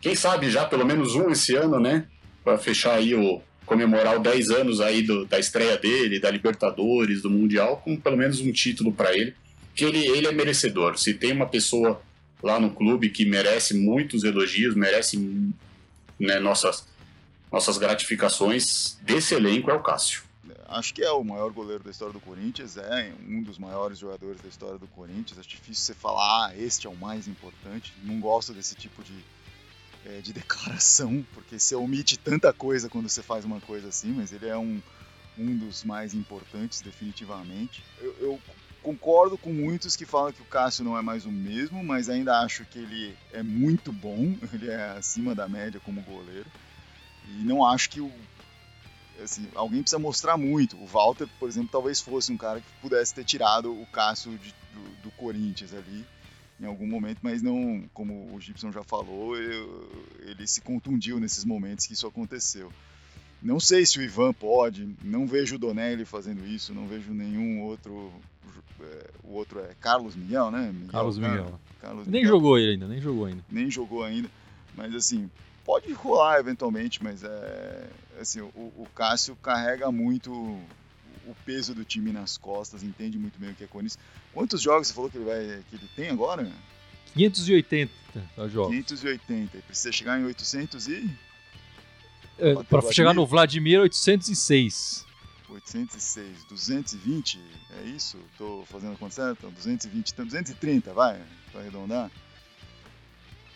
Quem 0.00 0.14
sabe 0.14 0.50
já 0.50 0.64
pelo 0.64 0.86
menos 0.86 1.16
um 1.16 1.30
esse 1.30 1.56
ano, 1.56 1.80
né? 1.80 2.06
Para 2.44 2.58
fechar 2.58 2.94
aí 2.94 3.12
o, 3.12 3.42
comemorar 3.68 4.16
os 4.16 4.22
10 4.22 4.50
anos 4.50 4.80
aí 4.80 5.02
do, 5.02 5.26
da 5.26 5.38
estreia 5.38 5.76
dele, 5.76 6.18
da 6.18 6.30
Libertadores, 6.30 7.22
do 7.22 7.30
Mundial, 7.30 7.82
com 7.84 7.96
pelo 7.96 8.16
menos 8.16 8.40
um 8.40 8.50
título 8.50 8.90
para 8.90 9.14
ele, 9.14 9.34
que 9.74 9.84
ele, 9.84 9.98
ele 10.06 10.26
é 10.26 10.32
merecedor. 10.32 10.98
Se 10.98 11.12
tem 11.12 11.32
uma 11.32 11.46
pessoa 11.46 12.00
lá 12.42 12.58
no 12.58 12.70
clube 12.70 13.10
que 13.10 13.24
merece 13.24 13.74
muitos 13.74 14.24
elogios, 14.24 14.74
merece 14.74 15.18
né, 16.18 16.40
nossas, 16.40 16.86
nossas 17.52 17.76
gratificações, 17.76 18.96
desse 19.02 19.34
elenco 19.34 19.70
é 19.70 19.74
o 19.74 19.82
Cássio. 19.82 20.22
Acho 20.66 20.94
que 20.94 21.02
é 21.02 21.10
o 21.10 21.24
maior 21.24 21.50
goleiro 21.52 21.82
da 21.82 21.90
história 21.90 22.12
do 22.12 22.20
Corinthians, 22.20 22.76
é 22.76 23.12
um 23.26 23.42
dos 23.42 23.58
maiores 23.58 23.98
jogadores 23.98 24.40
da 24.40 24.48
história 24.48 24.78
do 24.78 24.86
Corinthians. 24.88 25.38
Acho 25.38 25.48
difícil 25.48 25.84
você 25.84 25.94
falar, 25.94 26.46
ah, 26.46 26.56
este 26.56 26.86
é 26.86 26.90
o 26.90 26.96
mais 26.96 27.26
importante. 27.26 27.92
Não 28.02 28.20
gosto 28.20 28.52
desse 28.52 28.74
tipo 28.74 29.02
de, 29.02 29.24
é, 30.04 30.20
de 30.20 30.32
declaração, 30.34 31.26
porque 31.34 31.58
você 31.58 31.74
omite 31.74 32.16
tanta 32.16 32.52
coisa 32.52 32.88
quando 32.88 33.08
você 33.08 33.22
faz 33.22 33.44
uma 33.44 33.60
coisa 33.60 33.88
assim, 33.88 34.12
mas 34.12 34.32
ele 34.32 34.46
é 34.46 34.56
um, 34.56 34.80
um 35.38 35.56
dos 35.56 35.84
mais 35.84 36.14
importantes, 36.14 36.80
definitivamente. 36.80 37.82
Eu, 38.00 38.16
eu, 38.20 38.40
concordo 38.82 39.36
com 39.36 39.52
muitos 39.52 39.96
que 39.96 40.06
falam 40.06 40.32
que 40.32 40.40
o 40.40 40.46
Cássio 40.46 40.84
não 40.84 40.96
é 40.96 41.02
mais 41.02 41.26
o 41.26 41.30
mesmo, 41.30 41.82
mas 41.84 42.08
ainda 42.08 42.40
acho 42.40 42.64
que 42.64 42.78
ele 42.78 43.14
é 43.32 43.42
muito 43.42 43.92
bom, 43.92 44.34
ele 44.52 44.70
é 44.70 44.92
acima 44.96 45.34
da 45.34 45.48
média 45.48 45.80
como 45.80 46.00
goleiro. 46.02 46.46
E 47.28 47.44
não 47.44 47.64
acho 47.64 47.90
que 47.90 48.00
o. 48.00 48.10
Assim, 49.22 49.46
alguém 49.54 49.82
precisa 49.82 49.98
mostrar 49.98 50.36
muito. 50.36 50.76
O 50.76 50.86
Walter, 50.86 51.28
por 51.38 51.48
exemplo, 51.48 51.68
talvez 51.70 52.00
fosse 52.00 52.32
um 52.32 52.36
cara 52.36 52.60
que 52.60 52.66
pudesse 52.80 53.14
ter 53.14 53.24
tirado 53.24 53.72
o 53.72 53.86
Cássio 53.86 54.38
de, 54.38 54.54
do, 54.72 55.02
do 55.04 55.10
Corinthians 55.12 55.74
ali 55.74 56.04
em 56.60 56.66
algum 56.66 56.86
momento, 56.86 57.18
mas 57.22 57.40
não, 57.40 57.84
como 57.94 58.34
o 58.34 58.40
Gibson 58.40 58.72
já 58.72 58.82
falou, 58.82 59.36
eu, 59.36 59.88
ele 60.26 60.46
se 60.46 60.60
contundiu 60.60 61.20
nesses 61.20 61.44
momentos 61.44 61.86
que 61.86 61.92
isso 61.92 62.06
aconteceu. 62.06 62.72
Não 63.40 63.60
sei 63.60 63.86
se 63.86 63.98
o 63.98 64.02
Ivan 64.02 64.32
pode, 64.32 64.88
não 65.02 65.24
vejo 65.26 65.54
o 65.54 65.58
Donelli 65.58 66.04
fazendo 66.04 66.44
isso, 66.44 66.74
não 66.74 66.88
vejo 66.88 67.12
nenhum 67.12 67.62
outro. 67.62 68.12
É, 68.80 69.10
o 69.22 69.34
outro 69.34 69.60
é 69.60 69.74
Carlos 69.80 70.16
Miguel, 70.16 70.50
né? 70.50 70.72
Miguel, 70.72 70.90
Carlos 70.90 71.18
Miguel. 71.18 71.60
Carlos 71.80 72.06
nem 72.08 72.22
Miguel. 72.22 72.36
jogou 72.36 72.58
ele 72.58 72.72
ainda, 72.72 72.88
nem 72.88 73.00
jogou 73.00 73.26
ainda. 73.26 73.44
Nem 73.48 73.70
jogou 73.70 74.02
ainda, 74.02 74.28
mas 74.76 74.94
assim, 74.94 75.30
pode 75.64 75.92
rolar 75.92 76.38
eventualmente, 76.38 77.02
mas 77.02 77.22
é. 77.22 77.88
Assim, 78.20 78.40
o, 78.40 78.72
o 78.76 78.86
Cássio 78.94 79.36
carrega 79.36 79.92
muito 79.92 80.32
o 80.32 81.34
peso 81.44 81.74
do 81.74 81.84
time 81.84 82.10
nas 82.10 82.36
costas, 82.36 82.82
entende 82.82 83.18
muito 83.18 83.38
bem 83.38 83.50
o 83.50 83.54
que 83.54 83.62
é 83.62 83.66
Corinthians. 83.66 83.98
Quantos 84.32 84.60
jogos 84.62 84.88
você 84.88 84.94
falou 84.94 85.10
que 85.10 85.18
ele, 85.18 85.26
vai, 85.26 85.62
que 85.68 85.76
ele 85.76 85.88
tem 85.94 86.08
agora? 86.08 86.50
580 87.14 87.92
jogos. 88.48 88.70
580. 88.70 89.58
Precisa 89.58 89.92
chegar 89.92 90.18
em 90.18 90.24
800 90.24 90.88
e. 90.88 91.10
É, 92.38 92.54
para 92.64 92.92
chegar 92.92 93.14
no 93.14 93.26
Vladimir, 93.26 93.80
806. 93.80 95.06
806, 95.50 96.44
220, 96.44 97.40
é 97.80 97.88
isso? 97.88 98.18
Tô 98.36 98.64
fazendo 98.66 98.92
a 98.92 98.96
conta 98.96 99.14
certa? 99.14 99.48
220, 99.48 100.14
230, 100.14 100.92
vai, 100.92 101.20
para 101.50 101.62
arredondar. 101.62 102.10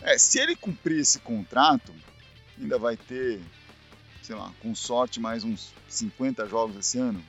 É, 0.03 0.17
se 0.17 0.39
ele 0.39 0.55
cumprir 0.55 0.99
esse 0.99 1.19
contrato, 1.19 1.93
ainda 2.59 2.77
vai 2.77 2.97
ter, 2.97 3.39
sei 4.21 4.35
lá, 4.35 4.51
com 4.61 4.75
sorte, 4.75 5.19
mais 5.19 5.43
uns 5.43 5.73
50 5.87 6.45
jogos 6.47 6.75
esse 6.75 6.99
ano 6.99 7.23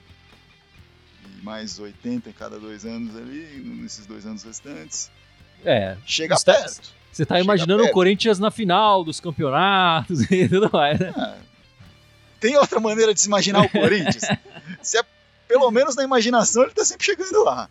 e 1.25 1.45
mais 1.45 1.79
80 1.79 2.29
em 2.29 2.33
cada 2.33 2.59
dois 2.59 2.85
anos 2.85 3.17
ali, 3.17 3.63
nesses 3.81 4.07
dois 4.07 4.27
anos 4.27 4.43
restantes. 4.43 5.11
É. 5.65 5.97
Chega 6.05 6.35
está, 6.35 6.53
perto. 6.53 6.93
Você 7.13 7.23
está 7.23 7.41
imaginando 7.41 7.83
perto. 7.83 7.93
o 7.93 7.95
Corinthians 7.95 8.39
na 8.41 8.51
final 8.51 9.05
dos 9.05 9.21
campeonatos 9.21 10.23
e 10.31 10.49
tudo 10.49 10.69
mais, 10.73 10.99
né? 10.99 11.15
É. 11.17 11.55
Tem 12.41 12.57
outra 12.57 12.81
maneira 12.81 13.15
de 13.15 13.21
se 13.21 13.29
imaginar 13.29 13.63
o 13.63 13.71
Corinthians? 13.71 14.25
se 14.83 14.99
é, 14.99 15.03
pelo 15.47 15.71
menos 15.71 15.95
na 15.95 16.03
imaginação 16.03 16.63
ele 16.63 16.73
está 16.73 16.85
sempre 16.85 17.07
chegando 17.07 17.45
lá. 17.45 17.71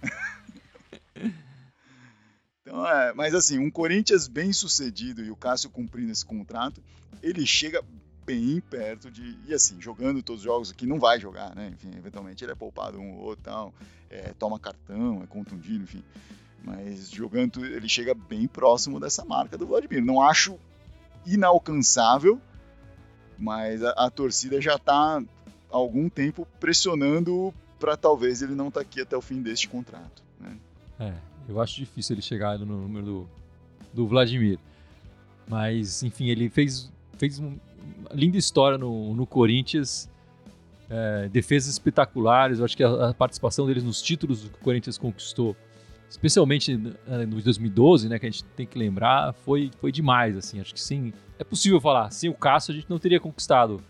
Então, 2.73 2.88
é, 2.88 3.13
mas 3.13 3.36
assim, 3.36 3.59
um 3.59 3.69
Corinthians 3.69 4.27
bem 4.27 4.51
sucedido 4.51 5.23
e 5.23 5.29
o 5.29 5.36
Cássio 5.36 5.69
cumprindo 5.69 6.12
esse 6.12 6.25
contrato, 6.25 6.81
ele 7.21 7.45
chega 7.45 7.83
bem 8.25 8.59
perto 8.67 9.12
de. 9.12 9.38
E 9.47 9.53
assim, 9.53 9.79
jogando 9.79 10.23
todos 10.23 10.41
os 10.41 10.45
jogos 10.45 10.71
aqui, 10.71 10.88
não 10.88 10.99
vai 10.99 11.19
jogar, 11.19 11.55
né? 11.55 11.69
Enfim, 11.71 11.91
eventualmente 11.95 12.43
ele 12.43 12.51
é 12.51 12.55
poupado 12.55 12.99
um 12.99 13.19
ou 13.19 13.36
tal, 13.36 13.71
é, 14.09 14.33
toma 14.39 14.57
cartão, 14.57 15.21
é 15.21 15.27
contundido, 15.27 15.83
enfim. 15.83 16.03
Mas 16.63 17.12
jogando, 17.12 17.63
ele 17.63 17.88
chega 17.88 18.15
bem 18.15 18.47
próximo 18.47 18.99
dessa 18.99 19.23
marca 19.23 19.55
do 19.55 19.67
Vladimir. 19.67 20.03
Não 20.03 20.19
acho 20.19 20.57
inalcançável, 21.27 22.41
mas 23.38 23.83
a, 23.83 23.91
a 23.91 24.09
torcida 24.09 24.59
já 24.59 24.77
está 24.77 25.19
há 25.19 25.23
algum 25.69 26.09
tempo 26.09 26.47
pressionando 26.59 27.53
para 27.79 27.95
talvez 27.95 28.41
ele 28.41 28.55
não 28.55 28.69
estar 28.69 28.79
tá 28.79 28.86
aqui 28.86 28.99
até 28.99 29.15
o 29.15 29.21
fim 29.21 29.43
deste 29.43 29.67
contrato. 29.67 30.23
Né? 30.39 30.57
É, 30.99 31.13
eu 31.47 31.62
acho 31.62 31.75
difícil 31.75 32.15
ele 32.15 32.21
chegar 32.21 32.58
no 32.60 32.65
número 32.65 33.06
do, 33.06 33.29
do 33.93 34.08
Vladimir. 34.08 34.60
Mas, 35.47 36.03
enfim, 36.03 36.27
ele 36.27 36.49
fez, 36.49 36.91
fez 37.17 37.39
um, 37.39 37.58
linda 38.13 38.38
história 38.38 38.77
no, 38.77 39.13
no 39.13 39.25
Corinthians. 39.25 40.10
É, 40.89 41.29
defesas 41.29 41.73
espetaculares. 41.73 42.60
Eu 42.60 42.65
acho 42.65 42.77
que 42.77 42.84
a, 42.84 43.10
a, 43.10 43.13
participação 43.13 43.65
deles 43.65 43.84
nos 43.84 44.01
títulos 44.01 44.43
que 44.43 44.56
o 44.56 44.63
Corinthians 44.63 44.97
conquistou, 44.97 45.56
especialmente 46.10 46.79
é, 47.08 47.25
no 47.25 47.41
2012, 47.41 48.10
né, 48.10 48.19
que 48.19 48.25
a 48.25 48.29
gente 48.29 48.43
tem 48.43 48.65
que 48.65 48.77
lembrar, 48.77 49.34
foi, 49.34 49.71
foi 49.79 49.91
demais. 49.91 50.38
Assim, 50.38 50.60
acho 50.60 50.73
que 50.73 50.82
sim, 50.82 51.12
é 51.39 51.43
possível 51.43 51.82
falar. 51.82 52.12
Sem 52.12 52.29
o 52.29 52.34
Cássio 52.34 52.73
a 52.73 52.75
gente 52.75 52.89
não 52.89 52.99
teria 52.99 53.19
conquistado 53.19 53.82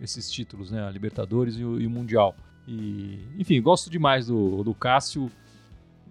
esses 0.00 0.30
títulos, 0.30 0.70
né, 0.70 0.86
a 0.86 0.90
Libertadores 0.90 1.56
e 1.56 1.64
o, 1.64 1.80
e 1.80 1.86
o 1.86 1.90
Mundial. 1.90 2.34
E, 2.66 3.18
enfim, 3.38 3.60
gosto 3.60 3.90
demais 3.90 4.26
do, 4.26 4.62
do 4.62 4.74
Cássio. 4.74 5.30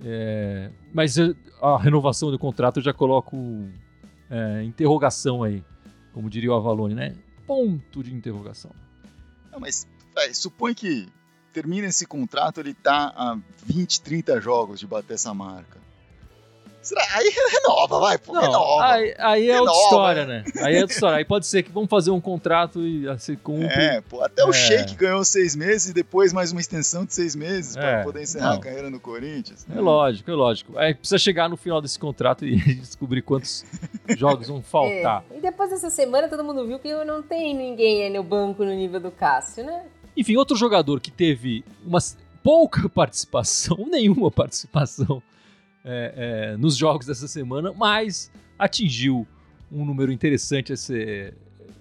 É, 0.03 0.71
mas 0.93 1.15
a 1.62 1.77
renovação 1.77 2.31
do 2.31 2.39
contrato 2.39 2.79
eu 2.79 2.83
já 2.83 2.93
coloco 2.93 3.38
é, 4.29 4.63
interrogação 4.63 5.43
aí, 5.43 5.63
como 6.13 6.29
diria 6.29 6.51
o 6.51 6.55
Avalone, 6.55 6.95
né? 6.95 7.15
ponto 7.49 8.03
de 8.03 8.13
interrogação. 8.13 8.69
Não, 9.51 9.59
mas 9.59 9.88
véio, 10.15 10.35
supõe 10.35 10.75
que 10.75 11.09
termina 11.51 11.88
esse 11.88 12.05
contrato, 12.05 12.59
ele 12.59 12.75
tá 12.75 13.12
a 13.15 13.39
20, 13.65 14.01
30 14.01 14.39
jogos 14.39 14.79
de 14.79 14.85
bater 14.85 15.15
essa 15.15 15.33
marca. 15.33 15.79
Aí 17.13 17.32
renova, 17.52 17.99
vai, 17.99 18.17
pô, 18.17 18.34
Não, 18.34 18.41
renova. 18.41 18.86
aí, 18.86 19.13
aí 19.17 19.49
é 19.49 19.60
outra 19.60 19.73
Renova. 19.73 19.84
história, 19.84 20.25
né? 20.25 20.43
Aí 20.62 20.75
é 20.75 20.82
outra 20.82 20.93
história. 20.93 21.17
Aí 21.17 21.25
pode 21.25 21.45
ser 21.47 21.63
que 21.63 21.71
vamos 21.71 21.89
fazer 21.89 22.12
um 22.12 22.21
contrato 22.21 22.82
e 22.86 23.08
assim, 23.10 23.36
cumpre. 23.36 23.67
É, 23.67 24.02
pô, 24.02 24.21
até 24.23 24.43
o 24.43 24.49
É. 24.49 24.54
Sheik 24.54 24.95
ganhou 24.95 25.23
seis 25.23 25.56
meses 25.56 25.89
e 25.89 25.93
depois 25.93 26.32
mais 26.34 26.52
uma 26.52 26.62
extensão 26.62 27.06
de 27.06 27.13
seis 27.13 27.36
meses 27.36 27.75
pra 27.75 27.99
É, 27.99 28.04
poder 28.04 28.21
encerrar 28.23 28.49
não. 28.52 28.56
a 28.58 28.60
carreira 28.60 28.89
no 28.89 28.99
Corinthians. 28.99 29.65
É 29.73 29.80
lógico, 29.80 30.30
é 30.32 30.34
lógico. 30.34 30.78
Aí 30.78 30.93
precisa 30.93 31.17
chegar 31.17 31.47
no 31.49 31.58
final 31.58 31.82
desse 31.82 31.99
contrato 31.99 32.45
e 32.45 32.56
descobrir 32.80 33.21
quantos 33.21 33.65
jogos 34.17 34.47
vão 34.47 34.62
faltar. 34.63 35.23
É. 35.32 35.38
E 35.38 35.41
depois 35.41 35.69
dessa 35.69 35.89
semana 35.89 36.28
todo 36.28 36.43
mundo 36.43 36.65
viu 36.65 36.80
que 36.80 36.93
não 37.06 37.21
tem 37.21 37.56
ninguém 37.56 38.04
aí 38.04 38.10
no 38.10 38.23
banco 38.23 38.63
no 38.63 38.71
nível 38.73 38.99
do 38.99 39.12
Cássio, 39.12 39.63
né? 39.65 39.84
Enfim, 40.17 40.36
outro 40.38 40.56
jogador 40.58 40.99
que 40.99 41.12
teve 41.12 41.63
uma 41.86 41.99
pouca 42.43 42.88
participação, 42.89 43.78
ou 43.80 43.88
nenhuma 43.88 44.30
participação 44.32 45.21
é, 45.83 46.51
é, 46.53 46.57
nos 46.57 46.75
jogos 46.75 47.05
dessa 47.05 47.27
semana, 47.27 47.73
mas 47.73 48.31
atingiu 48.57 49.25
um 49.71 49.85
número 49.85 50.11
interessante 50.11 50.73
esse- 50.73 51.33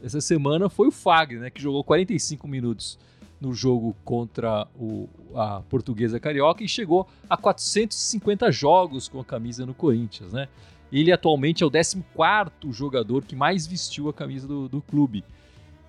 essa 0.02 0.20
semana 0.20 0.68
foi 0.68 0.88
o 0.88 0.92
Fagner, 0.92 1.40
né, 1.40 1.50
que 1.50 1.60
jogou 1.60 1.82
45 1.82 2.46
minutos 2.46 2.98
no 3.40 3.52
jogo 3.54 3.96
contra 4.04 4.66
o- 4.78 5.08
a 5.34 5.60
Portuguesa 5.68 6.18
Carioca 6.20 6.62
e 6.62 6.68
chegou 6.68 7.08
a 7.30 7.36
450 7.36 8.50
jogos 8.52 9.08
com 9.08 9.20
a 9.20 9.24
camisa 9.24 9.64
no 9.64 9.72
Corinthians. 9.74 10.32
Né? 10.32 10.48
Ele 10.92 11.12
atualmente 11.12 11.62
é 11.62 11.66
o 11.66 11.70
14º 11.70 12.72
jogador 12.72 13.24
que 13.24 13.36
mais 13.36 13.66
vestiu 13.66 14.08
a 14.08 14.12
camisa 14.12 14.46
do, 14.46 14.68
do 14.68 14.80
clube. 14.82 15.24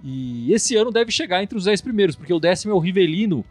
E 0.03 0.53
esse 0.53 0.75
ano 0.75 0.91
deve 0.91 1.11
chegar 1.11 1.43
entre 1.43 1.57
os 1.57 1.65
10 1.65 1.81
primeiros, 1.81 2.15
porque 2.15 2.33
o 2.33 2.39
décimo 2.39 2.71
é 2.71 2.75
o 2.75 2.79
Rivelino 2.79 3.43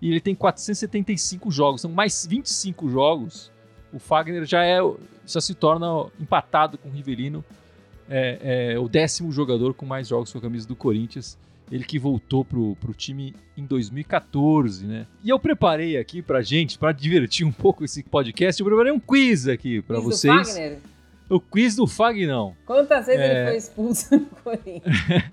e 0.00 0.10
ele 0.10 0.20
tem 0.20 0.34
475 0.34 1.50
jogos. 1.50 1.82
São 1.82 1.90
mais 1.92 2.26
25 2.26 2.88
jogos. 2.88 3.51
O 3.92 3.98
Fagner 3.98 4.44
já 4.44 4.64
é 4.64 4.78
já 5.26 5.40
se 5.40 5.54
torna 5.54 6.06
empatado 6.20 6.78
com 6.78 6.88
o 6.88 6.92
Rivelino. 6.92 7.44
É, 8.08 8.72
é 8.74 8.78
o 8.78 8.88
décimo 8.88 9.30
jogador 9.32 9.74
com 9.74 9.86
mais 9.86 10.08
jogos 10.08 10.32
com 10.32 10.38
a 10.38 10.40
camisa 10.40 10.66
do 10.66 10.74
Corinthians. 10.76 11.38
Ele 11.70 11.84
que 11.84 11.98
voltou 11.98 12.44
pro, 12.44 12.76
pro 12.76 12.92
time 12.92 13.34
em 13.56 13.64
2014, 13.64 14.86
né? 14.86 15.06
E 15.24 15.30
eu 15.30 15.38
preparei 15.38 15.96
aqui 15.96 16.20
pra 16.20 16.42
gente, 16.42 16.78
pra 16.78 16.92
divertir 16.92 17.46
um 17.46 17.52
pouco 17.52 17.84
esse 17.84 18.02
podcast, 18.02 18.60
eu 18.60 18.66
preparei 18.66 18.92
um 18.92 19.00
quiz 19.00 19.48
aqui 19.48 19.80
pra 19.80 19.96
Quiz 19.96 20.04
do 20.04 20.10
vocês. 20.10 20.48
Fagner? 20.48 20.78
O 21.30 21.40
quiz 21.40 21.74
do 21.76 21.86
Fagnão. 21.86 22.54
Quantas 22.66 23.06
vezes 23.06 23.20
É. 23.22 23.36
ele 23.40 23.46
foi 23.48 23.56
expulso 23.56 24.14
no 24.14 24.26
Corinthians? 24.26 24.82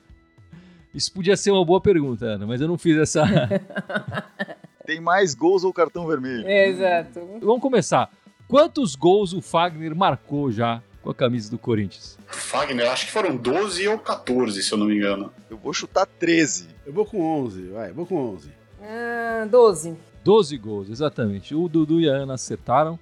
Isso 0.94 1.12
podia 1.14 1.36
ser 1.36 1.52
uma 1.52 1.64
boa 1.66 1.82
pergunta, 1.82 2.26
Ana, 2.26 2.48
mas 2.48 2.62
eu 2.62 2.68
não 2.68 2.78
fiz 2.78 2.96
essa. 2.98 3.24
Tem 4.86 5.00
mais 5.00 5.36
gols 5.36 5.64
ou 5.64 5.72
cartão 5.74 6.08
vermelho? 6.08 6.48
É, 6.48 6.68
Exato. 6.70 7.20
Vamos 7.42 7.62
começar. 7.62 8.10
Quantos 8.50 8.96
gols 8.96 9.32
o 9.32 9.42
Fagner 9.42 9.96
marcou 9.96 10.52
já 10.52 10.82
com 11.04 11.12
a 11.12 11.14
camisa 11.14 11.52
do 11.52 11.60
Corinthians? 11.60 12.18
Fagner, 12.26 12.90
acho 12.90 13.06
que 13.06 13.12
foram 13.12 13.38
12 13.38 13.88
ou 13.88 14.00
14, 14.00 14.64
se 14.64 14.72
eu 14.72 14.78
não 14.80 14.88
me 14.88 14.96
engano. 14.96 15.32
Eu 15.52 15.56
vou 15.56 15.72
chutar 15.72 16.08
13. 16.08 16.68
Eu 16.84 16.92
vou 16.92 17.06
com 17.06 17.22
11, 17.22 17.68
vai, 17.68 17.92
eu 17.92 17.94
vou 17.94 18.08
com 18.08 18.16
11. 18.16 18.50
Ah, 18.82 19.48
12. 19.48 19.96
12 20.24 20.58
gols, 20.58 20.90
exatamente. 20.90 21.54
O 21.54 21.70
Dudu 21.70 22.02
e 22.02 22.10
a 22.10 22.14
Ana 22.14 22.34
acertaram. 22.34 22.98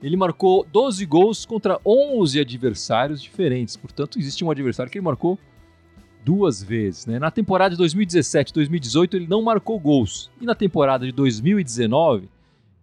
Ele 0.00 0.16
marcou 0.16 0.64
12 0.72 1.04
gols 1.06 1.44
contra 1.44 1.80
11 1.84 2.38
adversários 2.38 3.20
diferentes. 3.20 3.76
Portanto, 3.76 4.16
existe 4.16 4.44
um 4.44 4.50
adversário 4.50 4.92
que 4.92 4.98
ele 4.98 5.04
marcou 5.04 5.36
duas 6.24 6.62
vezes. 6.62 7.04
Né? 7.04 7.18
Na 7.18 7.32
temporada 7.32 7.70
de 7.70 7.78
2017 7.78 8.54
2018, 8.54 9.16
ele 9.16 9.26
não 9.26 9.42
marcou 9.42 9.76
gols. 9.80 10.30
E 10.40 10.46
na 10.46 10.54
temporada 10.54 11.04
de 11.04 11.10
2019, 11.10 12.30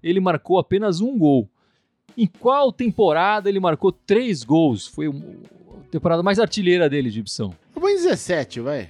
ele 0.04 0.20
marcou 0.20 0.60
apenas 0.60 1.00
um 1.00 1.18
gol. 1.18 1.48
Em 2.18 2.28
qual 2.28 2.72
temporada 2.72 3.50
ele 3.50 3.60
marcou 3.60 3.92
três 3.92 4.44
gols? 4.44 4.88
Foi 4.88 5.08
a 5.08 5.90
temporada 5.92 6.24
mais 6.24 6.40
artilheira 6.40 6.90
dele, 6.90 7.10
Gibson. 7.10 7.54
Eu 7.76 7.82
vou 7.82 7.90
em 7.90 7.96
17, 7.96 8.62
vai. 8.62 8.90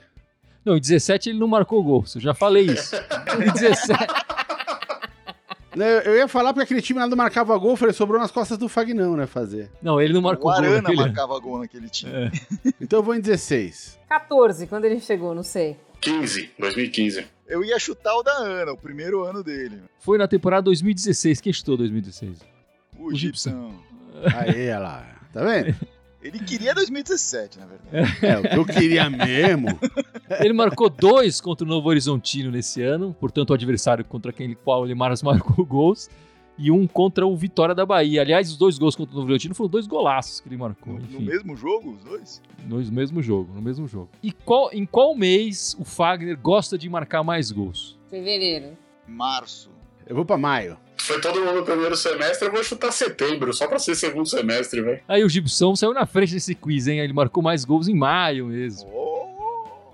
Não, 0.64 0.78
em 0.78 0.80
17 0.80 1.30
ele 1.30 1.40
não 1.40 1.48
marcou 1.48 1.84
gol. 1.84 2.04
Eu 2.14 2.22
já 2.22 2.34
falei 2.34 2.66
isso. 2.66 2.96
Em 2.96 3.52
17. 3.52 4.06
Né, 5.76 6.08
Eu, 6.08 6.16
ia 6.16 6.28
falar 6.28 6.54
porque 6.54 6.64
aquele 6.64 6.82
time 6.82 7.02
lá 7.02 7.06
não 7.06 7.18
marcava 7.18 7.58
gol, 7.58 7.72
eu 7.72 7.76
falei, 7.76 7.94
sobrou 7.94 8.18
nas 8.18 8.32
costas 8.32 8.58
do 8.58 8.70
Fagnão, 8.70 9.18
né, 9.18 9.28
fazer. 9.28 9.70
Não, 9.82 10.00
ele 10.00 10.14
não 10.14 10.22
marcou 10.22 10.50
o 10.50 10.54
gol. 10.54 10.64
Arana 10.64 10.82
naquele 10.82 11.02
ano. 11.02 11.08
marcava 11.08 11.38
gol 11.38 11.60
naquele 11.60 11.90
time. 11.90 12.14
É. 12.14 12.32
Então 12.80 13.00
eu 13.00 13.04
vou 13.04 13.14
em 13.14 13.20
16. 13.20 14.00
14, 14.08 14.68
quando 14.68 14.86
ele 14.86 15.02
chegou, 15.02 15.36
não 15.36 15.44
sei. 15.44 15.76
15, 16.00 16.52
2015. 16.58 17.26
Eu 17.46 17.64
ia 17.64 17.78
chutar 17.78 18.16
o 18.16 18.24
da 18.24 18.32
Ana, 18.38 18.72
o 18.72 18.78
primeiro 18.78 19.26
ano 19.26 19.44
dele. 19.44 19.82
Foi 20.00 20.18
na 20.18 20.28
temporada 20.30 20.64
2016. 20.64 21.42
Quem 21.42 21.52
chutou 21.52 21.76
2016? 21.76 22.40
O, 22.98 23.08
O 23.08 23.16
Gibson. 23.16 23.74
Aí, 24.36 24.70
olha 24.70 24.80
lá. 24.80 25.16
Tá 25.34 25.44
vendo? 25.44 25.76
Ele 26.26 26.40
queria 26.40 26.74
2017, 26.74 27.60
na 27.60 27.68
verdade. 27.68 28.26
É, 28.26 28.40
o 28.40 28.42
que 28.42 28.58
eu 28.58 28.66
queria 28.66 29.08
mesmo. 29.12 29.68
Ele 30.40 30.54
marcou 30.54 30.90
dois 30.90 31.40
contra 31.40 31.64
o 31.64 31.70
Novo 31.70 31.88
Horizontino 31.88 32.50
nesse 32.50 32.82
ano, 32.82 33.16
portanto, 33.20 33.52
o 33.52 33.54
adversário 33.54 34.04
contra 34.04 34.34
quem 34.34 34.56
qual 34.56 34.86
ele 34.86 34.96
mais 34.96 35.22
marcou 35.22 35.64
gols, 35.68 36.10
e 36.58 36.72
um 36.72 36.88
contra 36.88 37.28
o 37.28 37.36
Vitória 37.38 37.76
da 37.76 37.86
Bahia. 37.86 38.22
Aliás, 38.22 38.50
os 38.50 38.58
dois 38.58 38.80
gols 38.80 38.96
contra 38.96 39.14
o 39.14 39.18
Novo 39.18 39.28
Horizontino 39.28 39.54
foram 39.54 39.70
dois 39.70 39.86
golaços 39.86 40.40
que 40.40 40.50
ele 40.50 40.58
marcou. 40.58 40.94
No, 40.94 41.00
no 41.00 41.22
mesmo 41.22 41.56
jogo, 41.56 41.92
os 41.92 42.04
dois? 42.04 42.42
no 42.68 42.78
mesmo 42.92 43.22
jogo, 43.22 43.54
no 43.54 43.62
mesmo 43.62 43.88
jogo. 43.88 44.10
E 44.24 44.32
qual, 44.32 44.72
em 44.74 44.84
qual 44.84 45.16
mês 45.16 45.76
o 45.78 45.86
Fagner 45.86 46.40
gosta 46.40 46.76
de 46.76 46.90
marcar 46.90 47.24
mais 47.24 47.52
gols? 47.52 48.00
Fevereiro. 48.10 48.76
Março. 49.08 49.70
Eu 50.08 50.16
vou 50.16 50.26
pra 50.26 50.38
maio. 50.40 50.76
Foi 51.06 51.22
todo 51.22 51.40
mundo 51.40 51.54
no 51.58 51.64
primeiro 51.64 51.96
semestre, 51.96 52.48
eu 52.48 52.52
vou 52.52 52.64
chutar 52.64 52.92
setembro, 52.92 53.54
só 53.54 53.68
pra 53.68 53.78
ser 53.78 53.94
segundo 53.96 54.28
semestre, 54.28 54.82
velho. 54.82 55.00
Aí 55.08 55.24
o 55.24 55.30
Gibson 55.30 55.76
saiu 55.76 55.94
na 55.94 56.06
frente 56.08 56.34
desse 56.34 56.56
quiz, 56.56 56.88
hein? 56.88 57.00
Ele 57.00 57.14
marcou 57.14 57.44
mais 57.44 57.64
gols 57.64 57.88
em 57.88 57.94
maio 57.94 58.48
mesmo. 58.48 58.90
Oh, 58.92 59.94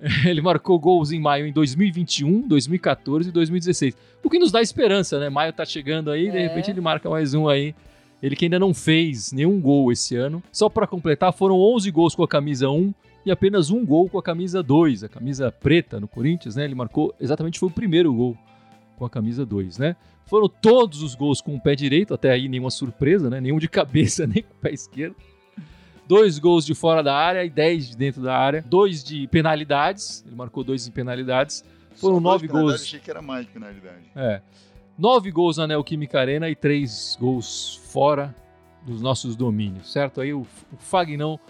Ele 0.24 0.40
marcou 0.40 0.78
gols 0.78 1.10
em 1.10 1.18
maio 1.18 1.46
em 1.46 1.52
2021, 1.52 2.42
2014 2.46 3.28
e 3.28 3.32
2016. 3.32 3.96
O 4.22 4.30
que 4.30 4.38
nos 4.38 4.52
dá 4.52 4.62
esperança, 4.62 5.18
né? 5.18 5.28
Maio 5.28 5.52
tá 5.52 5.64
chegando 5.64 6.10
aí, 6.10 6.30
de 6.30 6.36
É. 6.36 6.42
repente 6.46 6.70
ele 6.70 6.80
marca 6.80 7.08
mais 7.10 7.34
um 7.34 7.48
aí. 7.48 7.74
Ele 8.22 8.36
que 8.36 8.44
ainda 8.44 8.58
não 8.58 8.72
fez 8.72 9.32
nenhum 9.32 9.60
gol 9.60 9.90
esse 9.90 10.14
ano. 10.16 10.42
Só 10.52 10.68
para 10.68 10.86
completar, 10.86 11.32
foram 11.32 11.56
11 11.58 11.90
gols 11.90 12.14
com 12.14 12.22
a 12.22 12.28
camisa 12.28 12.68
1 12.70 12.94
e 13.24 13.30
apenas 13.30 13.70
um 13.70 13.84
gol 13.84 14.08
com 14.08 14.18
a 14.18 14.22
camisa 14.22 14.62
2, 14.62 15.02
a 15.04 15.08
camisa 15.08 15.50
preta 15.50 15.98
no 15.98 16.06
Corinthians, 16.06 16.54
né? 16.56 16.64
Ele 16.64 16.74
marcou, 16.74 17.12
exatamente 17.20 17.58
foi 17.58 17.68
o 17.68 17.72
primeiro 17.72 18.12
gol 18.14 18.36
com 18.96 19.04
a 19.04 19.10
camisa 19.10 19.46
2, 19.46 19.78
né? 19.78 19.96
Foram 20.24 20.48
todos 20.48 21.02
os 21.02 21.14
gols 21.14 21.40
com 21.40 21.54
o 21.54 21.60
pé 21.60 21.74
direito, 21.74 22.12
até 22.12 22.32
aí 22.32 22.48
nenhuma 22.48 22.70
surpresa, 22.70 23.30
né? 23.30 23.40
Nenhum 23.40 23.58
de 23.58 23.68
cabeça, 23.70 24.26
nem 24.26 24.42
com 24.42 24.52
o 24.52 24.60
pé 24.60 24.72
esquerdo. 24.72 25.14
Dois 26.08 26.38
gols 26.38 26.64
de 26.64 26.74
fora 26.74 27.02
da 27.02 27.14
área 27.14 27.44
e 27.44 27.50
10 27.50 27.90
de 27.90 27.96
dentro 27.96 28.22
da 28.22 28.36
área. 28.36 28.64
Dois 28.66 29.02
de 29.02 29.26
penalidades. 29.26 30.24
Ele 30.26 30.36
marcou 30.36 30.62
dois 30.62 30.86
em 30.86 30.90
penalidades. 30.92 31.64
Foram 31.96 32.16
só 32.16 32.20
nove 32.20 32.46
gols. 32.46 32.74
Achei 32.74 33.00
que 33.00 33.10
era 33.10 33.20
mais 33.20 33.46
de 33.46 33.52
penalidade. 33.52 34.04
É. 34.14 34.40
Nove 34.96 35.30
gols 35.30 35.56
na 35.56 35.66
Neoquímica 35.66 36.20
Arena 36.20 36.48
e 36.48 36.54
três 36.54 37.16
gols 37.20 37.80
fora 37.90 38.34
dos 38.86 39.02
nossos 39.02 39.34
domínios, 39.34 39.92
certo? 39.92 40.20
Aí 40.20 40.32
o, 40.32 40.42
o 40.42 40.76
Fagnão, 40.78 41.40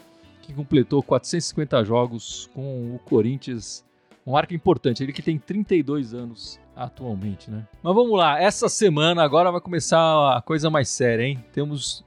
que 0.41 0.55
completou 0.55 1.03
450 1.03 1.85
jogos 1.85 2.51
com 2.55 2.95
o 2.95 2.99
Corinthians, 3.01 3.85
uma 4.27 4.35
marca 4.35 4.55
importante. 4.55 5.03
Ele 5.03 5.13
que 5.13 5.23
tem 5.23 5.39
32 5.39 6.13
anos 6.13 6.59
atualmente, 6.75 7.51
né? 7.51 7.65
Mas 7.83 7.95
vamos 7.95 8.19
lá, 8.19 8.41
essa 8.41 8.69
semana 8.69 9.23
agora 9.23 9.53
vai 9.53 9.61
começar 9.61 10.37
a 10.37 10.43
coisa 10.43 10.69
mais 10.69 10.89
séria, 10.89 11.23
hein? 11.23 11.43
Temos. 11.53 12.05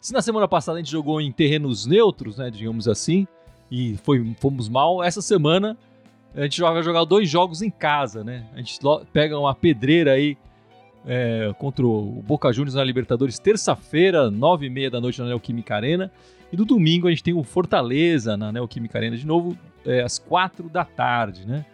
Se 0.00 0.12
na 0.12 0.20
semana 0.20 0.46
passada 0.46 0.78
a 0.78 0.82
gente 0.82 0.90
jogou 0.90 1.20
em 1.20 1.32
terrenos 1.32 1.86
neutros, 1.86 2.36
né? 2.36 2.50
Digamos 2.50 2.86
assim, 2.86 3.26
e 3.70 3.96
foi, 4.02 4.34
fomos 4.38 4.68
mal, 4.68 5.02
essa 5.02 5.22
semana 5.22 5.76
a 6.34 6.42
gente 6.42 6.60
vai 6.60 6.82
jogar 6.82 7.04
dois 7.04 7.28
jogos 7.28 7.62
em 7.62 7.70
casa, 7.70 8.22
né? 8.22 8.46
A 8.54 8.58
gente 8.58 8.78
pega 9.12 9.38
uma 9.38 9.54
pedreira 9.54 10.12
aí 10.12 10.36
é, 11.06 11.52
contra 11.58 11.86
o 11.86 12.22
Boca 12.26 12.52
Juniors 12.52 12.74
na 12.74 12.84
Libertadores, 12.84 13.38
terça-feira, 13.38 14.30
nove 14.30 14.66
e 14.66 14.70
meia 14.70 14.90
da 14.90 15.00
noite 15.00 15.20
na 15.20 15.28
Neoquímica 15.28 15.74
Arena. 15.74 16.10
E 16.52 16.56
no 16.56 16.64
domingo 16.64 17.06
a 17.06 17.10
gente 17.10 17.22
tem 17.22 17.34
o 17.34 17.42
Fortaleza 17.42 18.36
na 18.36 18.52
Neoquímica 18.52 18.98
Arena 18.98 19.16
de 19.16 19.26
novo, 19.26 19.56
é, 19.86 20.02
às 20.02 20.18
quatro 20.18 20.68
da 20.68 20.84
tarde, 20.84 21.46
né? 21.46 21.64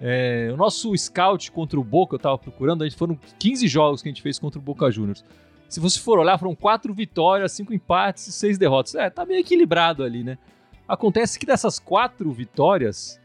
É, 0.00 0.50
o 0.52 0.56
nosso 0.56 0.96
scout 0.96 1.50
contra 1.52 1.78
o 1.78 1.84
Boca, 1.84 2.16
eu 2.16 2.18
tava 2.18 2.36
procurando, 2.36 2.82
a 2.82 2.88
gente 2.88 2.98
foram 2.98 3.18
15 3.38 3.66
jogos 3.68 4.02
que 4.02 4.08
a 4.08 4.12
gente 4.12 4.22
fez 4.22 4.38
contra 4.38 4.58
o 4.58 4.62
Boca 4.62 4.90
Juniors. 4.90 5.24
Se 5.68 5.80
você 5.80 5.98
for 5.98 6.18
olhar, 6.18 6.38
foram 6.38 6.54
quatro 6.54 6.92
vitórias, 6.92 7.52
cinco 7.52 7.72
empates 7.72 8.26
e 8.26 8.32
seis 8.32 8.58
derrotas. 8.58 8.94
É, 8.94 9.08
tá 9.08 9.24
meio 9.24 9.40
equilibrado 9.40 10.02
ali, 10.02 10.22
né? 10.22 10.38
Acontece 10.86 11.38
que 11.38 11.46
dessas 11.46 11.78
quatro 11.78 12.30
vitórias, 12.32 13.18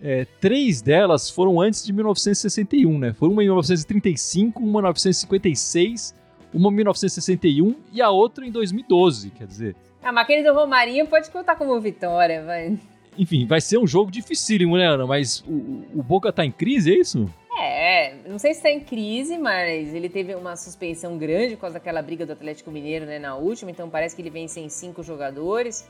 é, 0.00 0.24
três 0.40 0.80
delas 0.80 1.28
foram 1.28 1.60
antes 1.60 1.84
de 1.84 1.92
1961, 1.92 2.98
né? 2.98 3.12
Foi 3.12 3.28
uma 3.28 3.42
em 3.42 3.46
1935, 3.46 4.60
uma 4.60 4.68
em 4.68 4.72
1956, 4.72 6.14
uma 6.52 6.70
em 6.70 6.74
1961 6.74 7.74
e 7.92 8.00
a 8.00 8.10
outra 8.10 8.46
em 8.46 8.50
2012, 8.50 9.30
quer 9.30 9.46
dizer. 9.46 9.76
Ah, 10.02 10.12
mas 10.12 10.24
aquele 10.24 10.42
do 10.42 10.54
Romarinho 10.54 11.06
pode 11.06 11.30
contar 11.30 11.56
como 11.56 11.78
vitória, 11.80 12.44
vai. 12.44 12.78
Enfim, 13.16 13.46
vai 13.46 13.60
ser 13.60 13.78
um 13.78 13.86
jogo 13.86 14.10
dificílimo, 14.10 14.76
né, 14.76 14.86
Ana? 14.86 15.06
Mas 15.06 15.40
o, 15.46 15.84
o 15.94 16.02
Boca 16.02 16.32
tá 16.32 16.44
em 16.44 16.50
crise, 16.50 16.92
é 16.92 16.98
isso? 16.98 17.28
É, 17.56 18.16
não 18.26 18.38
sei 18.38 18.52
se 18.52 18.58
está 18.58 18.70
em 18.70 18.80
crise, 18.80 19.38
mas 19.38 19.94
ele 19.94 20.08
teve 20.08 20.34
uma 20.34 20.56
suspensão 20.56 21.16
grande 21.16 21.54
por 21.54 21.62
causa 21.62 21.74
daquela 21.74 22.02
briga 22.02 22.26
do 22.26 22.32
Atlético 22.32 22.70
Mineiro 22.70 23.06
né, 23.06 23.18
na 23.18 23.36
última, 23.36 23.70
então 23.70 23.88
parece 23.88 24.14
que 24.16 24.22
ele 24.22 24.30
vem 24.30 24.48
sem 24.48 24.68
cinco 24.68 25.02
jogadores. 25.02 25.88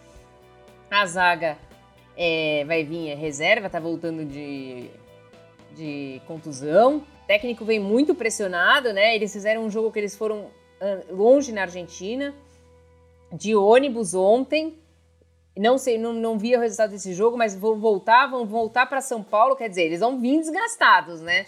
A 0.91 1.07
zaga 1.07 1.57
é, 2.17 2.65
vai 2.67 2.85
vir 2.85 3.09
é 3.09 3.15
reserva, 3.15 3.71
tá 3.71 3.81
voltando 3.81 4.25
de, 4.25 4.91
de 5.75 6.21
contusão. 6.27 6.99
O 6.99 7.27
técnico 7.27 7.65
vem 7.65 7.81
muito 7.81 8.15
pressionado, 8.15 8.93
né? 8.93 9.15
Eles 9.15 9.33
fizeram 9.33 9.65
um 9.65 9.71
jogo 9.71 9.91
que 9.91 9.99
eles 9.99 10.15
foram 10.15 10.51
longe 11.11 11.53
na 11.53 11.63
Argentina, 11.63 12.35
de 13.33 13.55
ônibus 13.55 14.15
ontem. 14.15 14.75
Não 15.57 15.79
sei, 15.79 15.99
não, 15.99 16.13
não 16.13 16.37
vi 16.37 16.57
o 16.57 16.61
resultado 16.61 16.91
desse 16.91 17.15
jogo, 17.15 17.37
mas 17.37 17.55
vão 17.55 17.79
voltar, 17.79 18.27
vão 18.27 18.45
voltar 18.45 18.87
para 18.87 19.01
São 19.01 19.23
Paulo, 19.23 19.55
quer 19.55 19.69
dizer, 19.69 19.83
eles 19.83 20.01
vão 20.01 20.21
vir 20.21 20.41
desgastados, 20.41 21.21
né? 21.21 21.47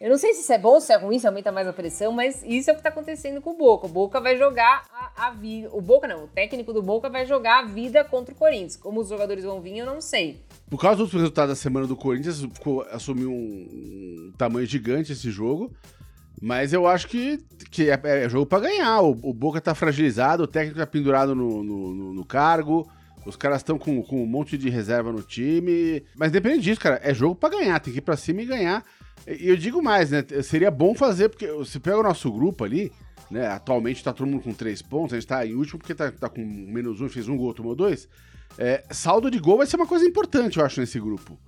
Eu 0.00 0.10
não 0.10 0.18
sei 0.18 0.34
se 0.34 0.42
isso 0.42 0.52
é 0.52 0.58
bom, 0.58 0.80
se 0.80 0.92
é 0.92 0.96
ruim, 0.96 1.18
se 1.18 1.26
aumenta 1.26 1.50
mais 1.50 1.66
a 1.66 1.72
pressão, 1.72 2.12
mas 2.12 2.42
isso 2.44 2.68
é 2.68 2.72
o 2.72 2.76
que 2.76 2.80
está 2.80 2.90
acontecendo 2.90 3.40
com 3.40 3.52
o 3.52 3.56
Boca. 3.56 3.86
O 3.86 3.88
Boca 3.88 4.20
vai 4.20 4.36
jogar 4.36 4.82
a, 4.92 5.28
a 5.28 5.30
vida. 5.30 5.70
O 5.72 5.80
Boca 5.80 6.06
não, 6.06 6.24
o 6.24 6.28
técnico 6.28 6.74
do 6.74 6.82
Boca 6.82 7.08
vai 7.08 7.24
jogar 7.24 7.60
a 7.60 7.62
vida 7.66 8.04
contra 8.04 8.34
o 8.34 8.36
Corinthians. 8.36 8.76
Como 8.76 9.00
os 9.00 9.08
jogadores 9.08 9.44
vão 9.44 9.62
vir, 9.62 9.78
eu 9.78 9.86
não 9.86 10.02
sei. 10.02 10.42
Por 10.68 10.78
causa 10.78 10.98
dos 11.02 11.10
resultados 11.12 11.56
da 11.56 11.56
semana 11.56 11.86
do 11.86 11.96
Corinthians, 11.96 12.46
assumiu 12.90 13.30
um, 13.30 14.32
tamanho 14.36 14.66
gigante 14.66 15.12
esse 15.12 15.30
jogo. 15.30 15.72
Mas 16.38 16.72
eu 16.72 16.86
acho 16.86 17.06
que, 17.08 17.38
que 17.70 17.88
é, 17.88 17.98
é 18.04 18.28
jogo 18.28 18.44
para 18.44 18.60
ganhar. 18.60 19.00
O, 19.00 19.12
o, 19.22 19.32
Boca 19.32 19.60
tá 19.60 19.74
fragilizado, 19.74 20.42
o 20.42 20.46
técnico 20.46 20.80
tá 20.80 20.86
pendurado 20.86 21.34
no, 21.34 21.62
no, 21.62 22.12
no 22.12 22.24
cargo. 22.26 22.86
Os 23.26 23.36
caras 23.36 23.58
estão 23.58 23.78
com, 23.78 24.02
com 24.02 24.22
um 24.22 24.26
monte 24.26 24.58
de 24.58 24.68
reserva 24.68 25.10
no 25.10 25.22
time. 25.22 26.04
Mas 26.14 26.30
depende 26.30 26.60
disso, 26.60 26.80
cara. 26.80 27.00
É 27.02 27.14
jogo 27.14 27.34
para 27.34 27.56
ganhar. 27.56 27.80
Tem 27.80 27.92
que 27.92 27.98
ir 27.98 28.02
pra 28.02 28.16
cima 28.16 28.42
e 28.42 28.46
ganhar. 28.46 28.84
E 29.26 29.48
eu 29.48 29.56
digo 29.56 29.82
mais, 29.82 30.10
né? 30.10 30.24
Seria 30.42 30.70
bom 30.70 30.94
fazer, 30.94 31.28
porque 31.28 31.46
você 31.46 31.80
pega 31.80 31.98
o 31.98 32.02
nosso 32.02 32.30
grupo 32.30 32.64
ali, 32.64 32.92
né? 33.30 33.46
Atualmente 33.46 34.04
tá 34.04 34.12
todo 34.12 34.26
mundo 34.26 34.42
com 34.42 34.52
três 34.52 34.82
pontos, 34.82 35.14
a 35.14 35.16
gente 35.16 35.28
tá 35.28 35.46
em 35.46 35.54
último 35.54 35.78
porque 35.78 35.94
tá, 35.94 36.10
tá 36.10 36.28
com 36.28 36.44
menos 36.44 37.00
um, 37.00 37.08
fez 37.08 37.28
um 37.28 37.36
gol, 37.36 37.54
tomou 37.54 37.74
dois. 37.74 38.08
É, 38.58 38.84
saldo 38.90 39.30
de 39.30 39.38
gol 39.38 39.58
vai 39.58 39.66
ser 39.66 39.76
uma 39.76 39.86
coisa 39.86 40.04
importante, 40.04 40.58
eu 40.58 40.64
acho, 40.64 40.80
nesse 40.80 41.00
grupo, 41.00 41.38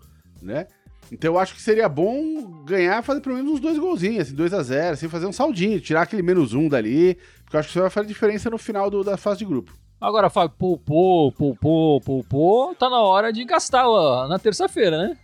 né? 0.40 0.66
Então 1.12 1.34
eu 1.34 1.38
acho 1.38 1.54
que 1.54 1.62
seria 1.62 1.88
bom 1.88 2.64
ganhar, 2.64 3.02
fazer 3.02 3.20
pelo 3.20 3.36
menos 3.36 3.52
uns 3.52 3.60
dois 3.60 3.78
golzinhos, 3.78 4.26
assim, 4.26 4.34
2 4.34 4.52
a 4.54 4.62
0 4.62 4.94
assim, 4.94 5.08
fazer 5.08 5.26
um 5.26 5.32
saldinho, 5.32 5.80
tirar 5.80 6.02
aquele 6.02 6.22
menos 6.22 6.52
um 6.52 6.68
dali, 6.68 7.16
porque 7.44 7.56
eu 7.56 7.60
acho 7.60 7.68
que 7.68 7.72
isso 7.72 7.80
vai 7.80 7.90
fazer 7.90 8.08
diferença 8.08 8.50
no 8.50 8.58
final 8.58 8.90
do, 8.90 9.04
da 9.04 9.16
fase 9.16 9.38
de 9.38 9.44
grupo. 9.44 9.72
Agora, 10.00 10.28
Fábio, 10.28 10.56
poupou, 10.58 11.32
poupou, 11.32 12.00
poupou, 12.00 12.74
tá 12.74 12.90
na 12.90 13.00
hora 13.00 13.32
de 13.32 13.44
gastar 13.44 13.88
ó, 13.88 14.28
na 14.28 14.38
terça-feira, 14.38 15.08
né? 15.08 15.18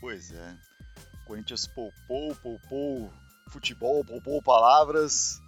Pois 0.00 0.32
é. 0.32 0.56
Corinthians 1.26 1.66
poupou, 1.66 2.34
poupou 2.36 3.10
futebol, 3.50 4.04
poupou 4.04 4.40
palavras. 4.42 5.40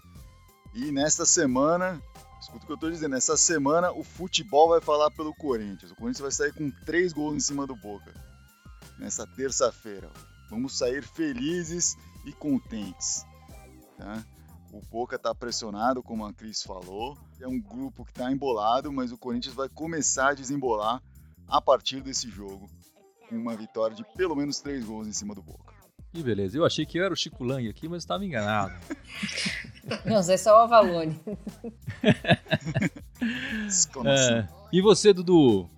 E 0.75 0.91
nesta 0.91 1.25
semana, 1.25 2.01
escuta 2.41 2.65
o 2.65 2.67
que 2.67 2.73
eu 2.73 2.79
tô 2.79 2.91
dizendo, 2.91 3.13
nessa 3.13 3.37
semana 3.37 3.93
o 3.93 4.03
futebol 4.03 4.71
vai 4.71 4.81
falar 4.81 5.11
pelo 5.13 5.35
Corinthians. 5.35 5.93
O 5.93 5.97
Corinthians 5.97 6.21
vai 6.21 6.33
sair 6.33 6.53
com 6.53 6.71
três 6.85 7.13
gols 7.13 7.35
em 7.35 7.41
cima 7.41 7.67
do 7.67 7.77
Boca. 7.77 8.13
Nessa 8.99 9.27
terça-feira. 9.27 10.11
Vamos 10.51 10.77
sair 10.77 11.03
felizes 11.03 11.97
e 12.27 12.33
contentes. 12.33 13.25
Tá? 13.97 14.25
O 14.73 14.81
Boca 14.81 15.17
está 15.17 15.35
pressionado, 15.35 16.03
como 16.03 16.25
a 16.25 16.33
Cris 16.33 16.63
falou. 16.63 17.19
É 17.39 17.47
um 17.47 17.61
grupo 17.61 18.07
que 18.07 18.11
está 18.11 18.33
embolado, 18.33 18.91
mas 18.91 19.13
o 19.13 19.19
Corinthians 19.19 19.55
vai 19.55 19.69
começar 19.69 20.31
a 20.31 20.35
desembolar 20.35 21.03
a 21.47 21.61
partir 21.61 22.01
desse 22.01 22.31
jogo. 22.31 22.71
Com 23.29 23.37
uma 23.37 23.55
vitória 23.55 23.95
de 23.95 24.03
pelo 24.17 24.35
menos 24.35 24.61
três 24.61 24.83
gols 24.83 25.07
em 25.07 25.13
cima 25.13 25.35
do 25.35 25.43
Boca. 25.43 25.75
Que 26.11 26.23
beleza. 26.23 26.57
Eu 26.57 26.65
achei 26.65 26.87
que 26.87 26.99
eu 26.99 27.05
era 27.05 27.13
o 27.13 27.17
Chico 27.17 27.45
Lang 27.45 27.69
aqui, 27.69 27.87
mas 27.87 28.03
estava 28.03 28.25
enganado. 28.25 28.73
Não, 30.07 30.19
é 30.19 30.37
só 30.39 30.55
o 30.55 30.63
Avalone. 30.63 31.21
é. 34.07 34.49
E 34.73 34.81
você, 34.81 35.13
Dudu? 35.13 35.69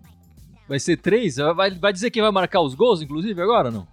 Vai 0.69 0.79
ser 0.79 0.99
três? 0.99 1.37
Vai, 1.37 1.73
vai 1.73 1.93
dizer 1.93 2.13
quem 2.13 2.23
vai 2.23 2.31
marcar 2.31 2.61
os 2.61 2.75
gols, 2.75 3.03
inclusive, 3.03 3.43
agora 3.43 3.71
não? 3.71 3.87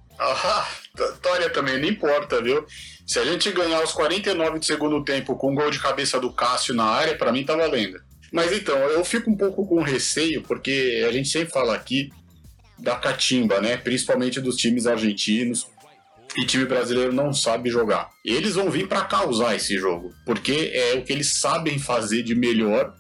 Ah, 1.00 1.14
Tória 1.22 1.50
também, 1.50 1.80
não 1.80 1.88
importa, 1.88 2.42
viu? 2.42 2.66
Se 3.06 3.20
a 3.20 3.26
gente 3.26 3.52
ganhar 3.52 3.84
os 3.84 3.92
49 3.92 4.60
de 4.60 4.66
segundo 4.66 5.04
tempo 5.04 5.36
com 5.36 5.52
um 5.52 5.56
gol 5.56 5.70
de 5.70 5.80
cabeça 5.80 6.20
do 6.20 6.32
Cássio 6.32 6.74
na 6.74 6.86
área, 6.86 7.18
para 7.18 7.32
mim 7.32 7.44
tá 7.44 7.56
valendo. 7.56 8.00
Mas 8.32 8.52
então, 8.54 8.78
eu 8.78 9.04
fico 9.04 9.30
um 9.30 9.36
pouco 9.36 9.68
com 9.68 9.82
receio, 9.82 10.42
porque 10.44 11.06
a 11.08 11.12
gente 11.12 11.28
sempre 11.28 11.52
fala 11.52 11.76
aqui 11.76 12.10
da 12.80 12.96
catimba, 12.96 13.60
né? 13.60 13.78
Principalmente 13.78 14.40
dos 14.40 14.56
times 14.56 14.88
argentinos 14.88 15.68
e 16.38 16.46
time 16.46 16.66
brasileiro 16.66 17.14
não 17.14 17.34
sabe 17.34 17.70
jogar. 17.70 18.10
Eles 18.24 18.56
vão 18.56 18.70
vir 18.70 18.88
para 18.88 19.02
causar 19.02 19.56
esse 19.56 19.78
jogo, 19.78 20.14
porque 20.26 20.72
é 20.74 20.94
o 20.96 21.04
que 21.04 21.12
eles 21.12 21.40
sabem 21.40 21.78
fazer 21.78 22.24
de 22.24 22.34
melhor 22.34 22.94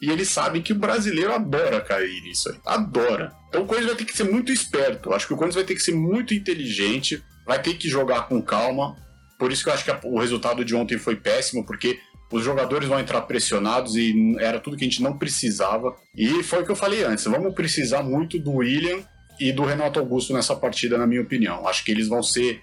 e 0.00 0.10
eles 0.10 0.28
sabem 0.28 0.60
que 0.60 0.72
o 0.72 0.78
brasileiro 0.78 1.32
adora 1.32 1.80
cair 1.80 2.20
nisso 2.22 2.50
aí. 2.50 2.58
Adora. 2.66 3.32
Então 3.48 3.62
o 3.62 3.66
Corinthians 3.66 3.94
vai 3.94 3.96
ter 3.96 4.04
que 4.04 4.16
ser 4.16 4.24
muito 4.24 4.52
esperto. 4.52 5.12
Acho 5.14 5.26
que 5.26 5.32
o 5.32 5.36
Corinthians 5.36 5.56
vai 5.56 5.64
ter 5.64 5.74
que 5.74 5.82
ser 5.82 5.94
muito 5.94 6.34
inteligente, 6.34 7.22
vai 7.46 7.60
ter 7.60 7.74
que 7.74 7.88
jogar 7.88 8.28
com 8.28 8.40
calma. 8.42 8.96
Por 9.38 9.52
isso 9.52 9.64
que 9.64 9.70
eu 9.70 9.74
acho 9.74 9.84
que 9.84 10.06
o 10.06 10.18
resultado 10.18 10.64
de 10.64 10.74
ontem 10.74 10.98
foi 10.98 11.16
péssimo, 11.16 11.64
porque 11.64 11.98
os 12.30 12.44
jogadores 12.44 12.88
vão 12.88 12.98
entrar 12.98 13.22
pressionados 13.22 13.94
e 13.96 14.36
era 14.40 14.58
tudo 14.58 14.76
que 14.76 14.84
a 14.84 14.88
gente 14.88 15.02
não 15.02 15.16
precisava. 15.16 15.94
E 16.16 16.42
foi 16.42 16.62
o 16.62 16.64
que 16.64 16.72
eu 16.72 16.76
falei 16.76 17.04
antes: 17.04 17.24
vamos 17.24 17.54
precisar 17.54 18.02
muito 18.02 18.38
do 18.38 18.52
William 18.52 18.98
e 19.38 19.52
do 19.52 19.64
Renato 19.64 19.98
Augusto 19.98 20.32
nessa 20.32 20.54
partida, 20.54 20.98
na 20.98 21.06
minha 21.06 21.22
opinião. 21.22 21.66
Acho 21.66 21.84
que 21.84 21.90
eles 21.90 22.08
vão 22.08 22.22
ser 22.22 22.60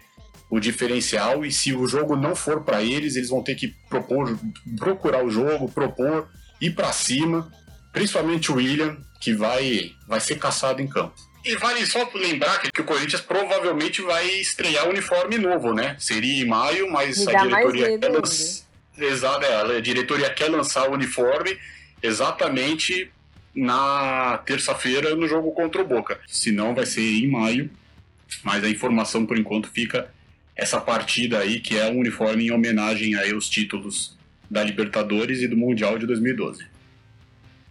o 0.50 0.60
diferencial 0.60 1.46
e 1.46 1.52
se 1.52 1.74
o 1.74 1.88
jogo 1.88 2.16
não 2.16 2.36
for 2.36 2.64
para 2.64 2.84
eles, 2.84 3.16
eles 3.16 3.30
vão 3.30 3.42
ter 3.42 3.56
que 3.56 3.74
propor, 3.90 4.38
procurar 4.78 5.24
o 5.24 5.30
jogo, 5.30 5.72
propor, 5.72 6.28
ir 6.60 6.72
para 6.72 6.92
cima, 6.92 7.50
principalmente 7.94 8.52
o 8.52 8.56
William, 8.56 8.98
que 9.22 9.34
vai, 9.34 9.92
vai 10.06 10.20
ser 10.20 10.36
caçado 10.36 10.82
em 10.82 10.88
campo. 10.88 11.16
E 11.44 11.56
vale 11.56 11.86
só 11.86 12.10
lembrar 12.14 12.60
que, 12.60 12.82
o 12.82 12.84
Corinthians 12.84 13.22
provavelmente 13.22 14.02
vai 14.02 14.28
estrear 14.40 14.86
um 14.88 14.92
uniforme 14.92 15.38
novo, 15.38 15.74
né? 15.74 15.96
Seria 16.00 16.44
em 16.44 16.48
maio, 16.48 16.92
mas 16.92 17.28
a 17.28 17.44
diretoria 17.44 17.98
quer 17.98 18.10
lançar, 18.10 18.66
exato, 18.98 19.46
é, 19.46 19.78
a 19.78 19.80
diretoria 19.80 20.30
quer 20.30 20.50
lançar 20.50 20.90
o 20.90 20.94
uniforme 20.94 21.58
exatamente 22.02 23.12
na 23.56 24.38
terça-feira 24.46 25.16
no 25.16 25.28
jogo 25.28 25.52
contra 25.52 25.82
o 25.82 25.88
Boca. 25.88 26.20
Se 26.28 26.52
não, 26.52 26.74
vai 26.74 26.86
ser 26.86 27.02
em 27.02 27.28
maio, 27.28 27.70
mas 28.44 28.64
a 28.64 28.70
informação 28.70 29.26
por 29.26 29.38
enquanto 29.38 29.70
fica 29.70 30.10
essa 30.56 30.80
partida 30.80 31.40
aí, 31.40 31.60
que 31.60 31.78
é 31.78 31.90
um 31.90 32.00
uniforme 32.00 32.48
em 32.48 32.52
homenagem 32.52 33.16
aí 33.16 33.32
aos 33.32 33.50
títulos 33.50 34.16
da 34.50 34.64
Libertadores 34.64 35.42
e 35.42 35.48
do 35.48 35.58
Mundial 35.58 35.98
de 35.98 36.06
2012. 36.06 36.71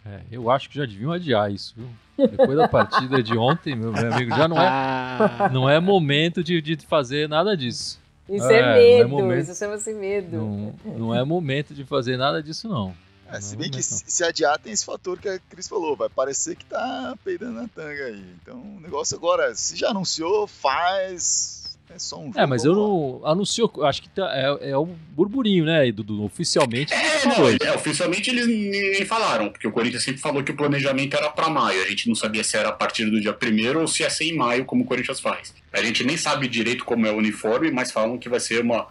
É, 0.05 0.21
eu 0.31 0.51
acho 0.51 0.69
que 0.69 0.77
já 0.77 0.87
deviam 0.87 1.13
adiar 1.13 1.53
isso, 1.53 1.75
viu? 1.77 1.89
Depois 2.29 2.57
da 2.57 2.69
partida 2.69 3.23
de 3.23 3.37
ontem, 3.37 3.75
meu, 3.75 3.93
meu 3.93 4.13
amigo, 4.13 4.35
já 4.35 4.49
não 4.49 4.61
é, 4.61 5.49
não 5.53 5.71
é 5.71 5.81
momento 5.81 6.43
de, 6.43 6.61
de 6.61 6.77
fazer 6.87 7.29
nada 7.29 7.57
disso. 7.57 8.01
Isso 8.29 8.47
é, 8.47 8.59
é 8.59 8.75
medo, 8.75 9.03
é 9.03 9.07
momento, 9.07 9.43
isso 9.43 9.59
chama-se 9.59 9.93
medo. 9.93 10.37
Não, 10.37 10.75
não 10.85 11.15
é 11.15 11.25
momento 11.25 11.75
de 11.75 11.85
fazer 11.85 12.17
nada 12.17 12.43
disso, 12.43 12.69
não. 12.69 12.95
É, 13.33 13.41
se 13.41 13.57
bem 13.57 13.71
que 13.71 13.83
se, 13.83 14.03
se 14.07 14.25
adiar 14.25 14.59
tem 14.59 14.73
esse 14.73 14.85
fator 14.85 15.19
que 15.19 15.29
a 15.29 15.39
Cris 15.39 15.69
falou, 15.69 15.97
vai 15.97 16.09
parecer 16.09 16.57
que 16.57 16.65
tá 16.65 17.17
peidando 17.25 17.61
na 17.61 17.69
tanga 17.69 18.05
aí. 18.05 18.25
Então 18.43 18.61
o 18.61 18.81
negócio 18.81 19.17
agora, 19.17 19.55
se 19.55 19.77
já 19.77 19.91
anunciou, 19.91 20.47
faz, 20.47 21.60
é 21.95 21.99
só 21.99 22.19
um 22.19 22.23
é, 22.23 22.27
jogo. 22.27 22.41
É, 22.41 22.47
mas 22.47 22.65
eu 22.65 22.75
não. 22.75 23.21
Anunciou. 23.25 23.73
Acho 23.83 24.03
que 24.03 24.09
tá, 24.09 24.31
é, 24.35 24.71
é 24.71 24.79
um 24.79 24.95
burburinho, 25.11 25.65
né, 25.65 25.91
Dudu? 25.91 26.25
Oficialmente. 26.25 26.93
É, 26.93 27.27
não, 27.27 27.49
é, 27.49 27.75
oficialmente 27.75 28.31
eles 28.31 28.47
nem 28.47 29.05
falaram, 29.05 29.51
porque 29.51 29.67
o 29.67 29.73
Corinthians 29.73 30.03
sempre 30.03 30.21
falou 30.21 30.43
que 30.43 30.53
o 30.53 30.57
planejamento 30.57 31.17
era 31.17 31.31
para 31.31 31.49
maio. 31.49 31.83
A 31.83 31.89
gente 31.89 32.09
não 32.09 32.15
sabia 32.15 32.45
se 32.45 32.57
era 32.57 32.69
a 32.69 32.73
partir 32.73 33.07
do 33.07 33.21
dia 33.21 33.37
1 33.37 33.79
ou 33.79 33.87
se 33.89 34.03
ia 34.03 34.11
ser 34.11 34.25
em 34.25 34.37
maio, 34.37 34.65
como 34.65 34.85
o 34.85 34.87
Corinthians 34.87 35.21
faz. 35.21 35.55
A 35.73 35.83
gente 35.83 36.05
nem 36.05 36.17
sabe 36.17 36.49
direito 36.49 36.85
como 36.85 37.07
é 37.07 37.11
o 37.11 37.17
uniforme, 37.17 37.71
mas 37.71 37.91
falam 37.91 38.19
que 38.19 38.29
vai 38.29 38.41
ser 38.41 38.63
uma, 38.63 38.87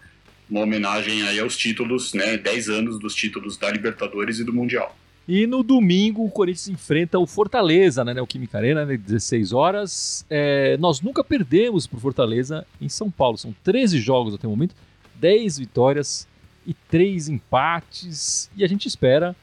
uma 0.50 0.62
homenagem 0.62 1.24
aí 1.24 1.40
aos 1.40 1.56
títulos, 1.56 2.14
né? 2.14 2.38
10 2.38 2.70
anos 2.70 3.00
dos 3.00 3.16
títulos 3.16 3.58
da 3.58 3.70
Libertadores 3.72 4.40
e 4.40 4.44
do 4.44 4.54
Mundial. 4.54 4.96
E 5.32 5.46
no 5.46 5.62
domingo 5.62 6.26
o 6.26 6.32
Corinthians 6.32 6.70
enfrenta 6.70 7.20
o 7.20 7.28
Fortaleza, 7.28 8.04
né, 8.04 8.16
Neoquímica 8.16 8.58
Arena, 8.58 8.84
né, 8.84 8.98
16 8.98 9.54
horas. 9.54 10.26
É, 10.28 10.76
nós 10.78 11.02
nunca 11.02 11.24
perdemos 11.24 11.86
por 11.86 12.00
Fortaleza 12.00 12.66
em 12.82 12.90
São 12.90 13.12
Paulo. 13.12 13.38
São 13.38 13.54
13 13.64 14.00
jogos 14.00 14.34
até 14.34 14.48
o 14.48 14.50
momento, 14.50 14.74
10 15.18 15.60
vitórias 15.60 16.28
e 16.66 16.74
3 16.74 17.30
empates. 17.30 18.50
E 18.58 18.64
a 18.64 18.68
gente 18.68 18.88
espera 18.88 19.36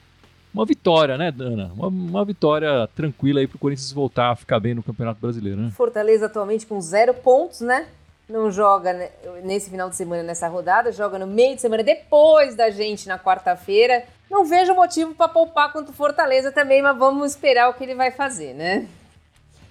uma 0.52 0.66
vitória, 0.66 1.16
né, 1.16 1.30
Dana? 1.30 1.70
Uma, 1.76 1.86
uma 1.86 2.24
vitória 2.24 2.88
tranquila 2.96 3.38
aí 3.38 3.46
para 3.46 3.54
o 3.54 3.60
Corinthians 3.60 3.92
voltar 3.92 4.32
a 4.32 4.36
ficar 4.36 4.58
bem 4.58 4.74
no 4.74 4.82
Campeonato 4.82 5.20
Brasileiro, 5.20 5.60
né? 5.60 5.70
Fortaleza 5.70 6.26
atualmente 6.26 6.66
com 6.66 6.80
zero 6.80 7.14
pontos, 7.14 7.60
né? 7.60 7.86
Não 8.28 8.50
joga 8.50 9.08
nesse 9.44 9.70
final 9.70 9.88
de 9.88 9.94
semana, 9.94 10.24
nessa 10.24 10.48
rodada, 10.48 10.90
joga 10.90 11.16
no 11.16 11.28
meio 11.28 11.54
de 11.54 11.60
semana 11.60 11.84
depois 11.84 12.56
da 12.56 12.70
gente 12.70 13.06
na 13.06 13.16
quarta-feira 13.16 14.02
não 14.30 14.44
vejo 14.44 14.74
motivo 14.74 15.14
para 15.14 15.28
poupar 15.28 15.72
contra 15.72 15.90
o 15.92 15.94
Fortaleza 15.96 16.50
também, 16.52 16.82
mas 16.82 16.96
vamos 16.98 17.32
esperar 17.32 17.68
o 17.70 17.74
que 17.74 17.84
ele 17.84 17.94
vai 17.94 18.10
fazer, 18.10 18.54
né? 18.54 18.86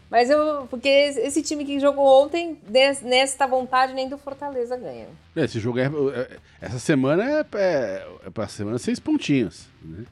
Mas 0.09 0.29
eu. 0.29 0.67
Porque 0.69 0.87
esse 0.87 1.41
time 1.41 1.65
que 1.65 1.79
jogou 1.79 2.23
ontem, 2.23 2.57
des- 2.67 3.01
nesta 3.01 3.47
vontade, 3.47 3.91
nem 3.93 4.07
do 4.07 4.17
Fortaleza 4.17 4.77
ganha. 4.77 5.07
Esse 5.35 5.59
jogo 5.59 5.79
é. 5.79 5.85
é- 5.85 6.37
Essa 6.61 6.79
semana 6.79 7.23
é, 7.23 7.45
é, 7.55 8.07
é 8.27 8.29
pra 8.29 8.47
semana 8.47 8.77
seis 8.77 8.99
pontinhos. 8.99 9.65
Né? 9.81 10.05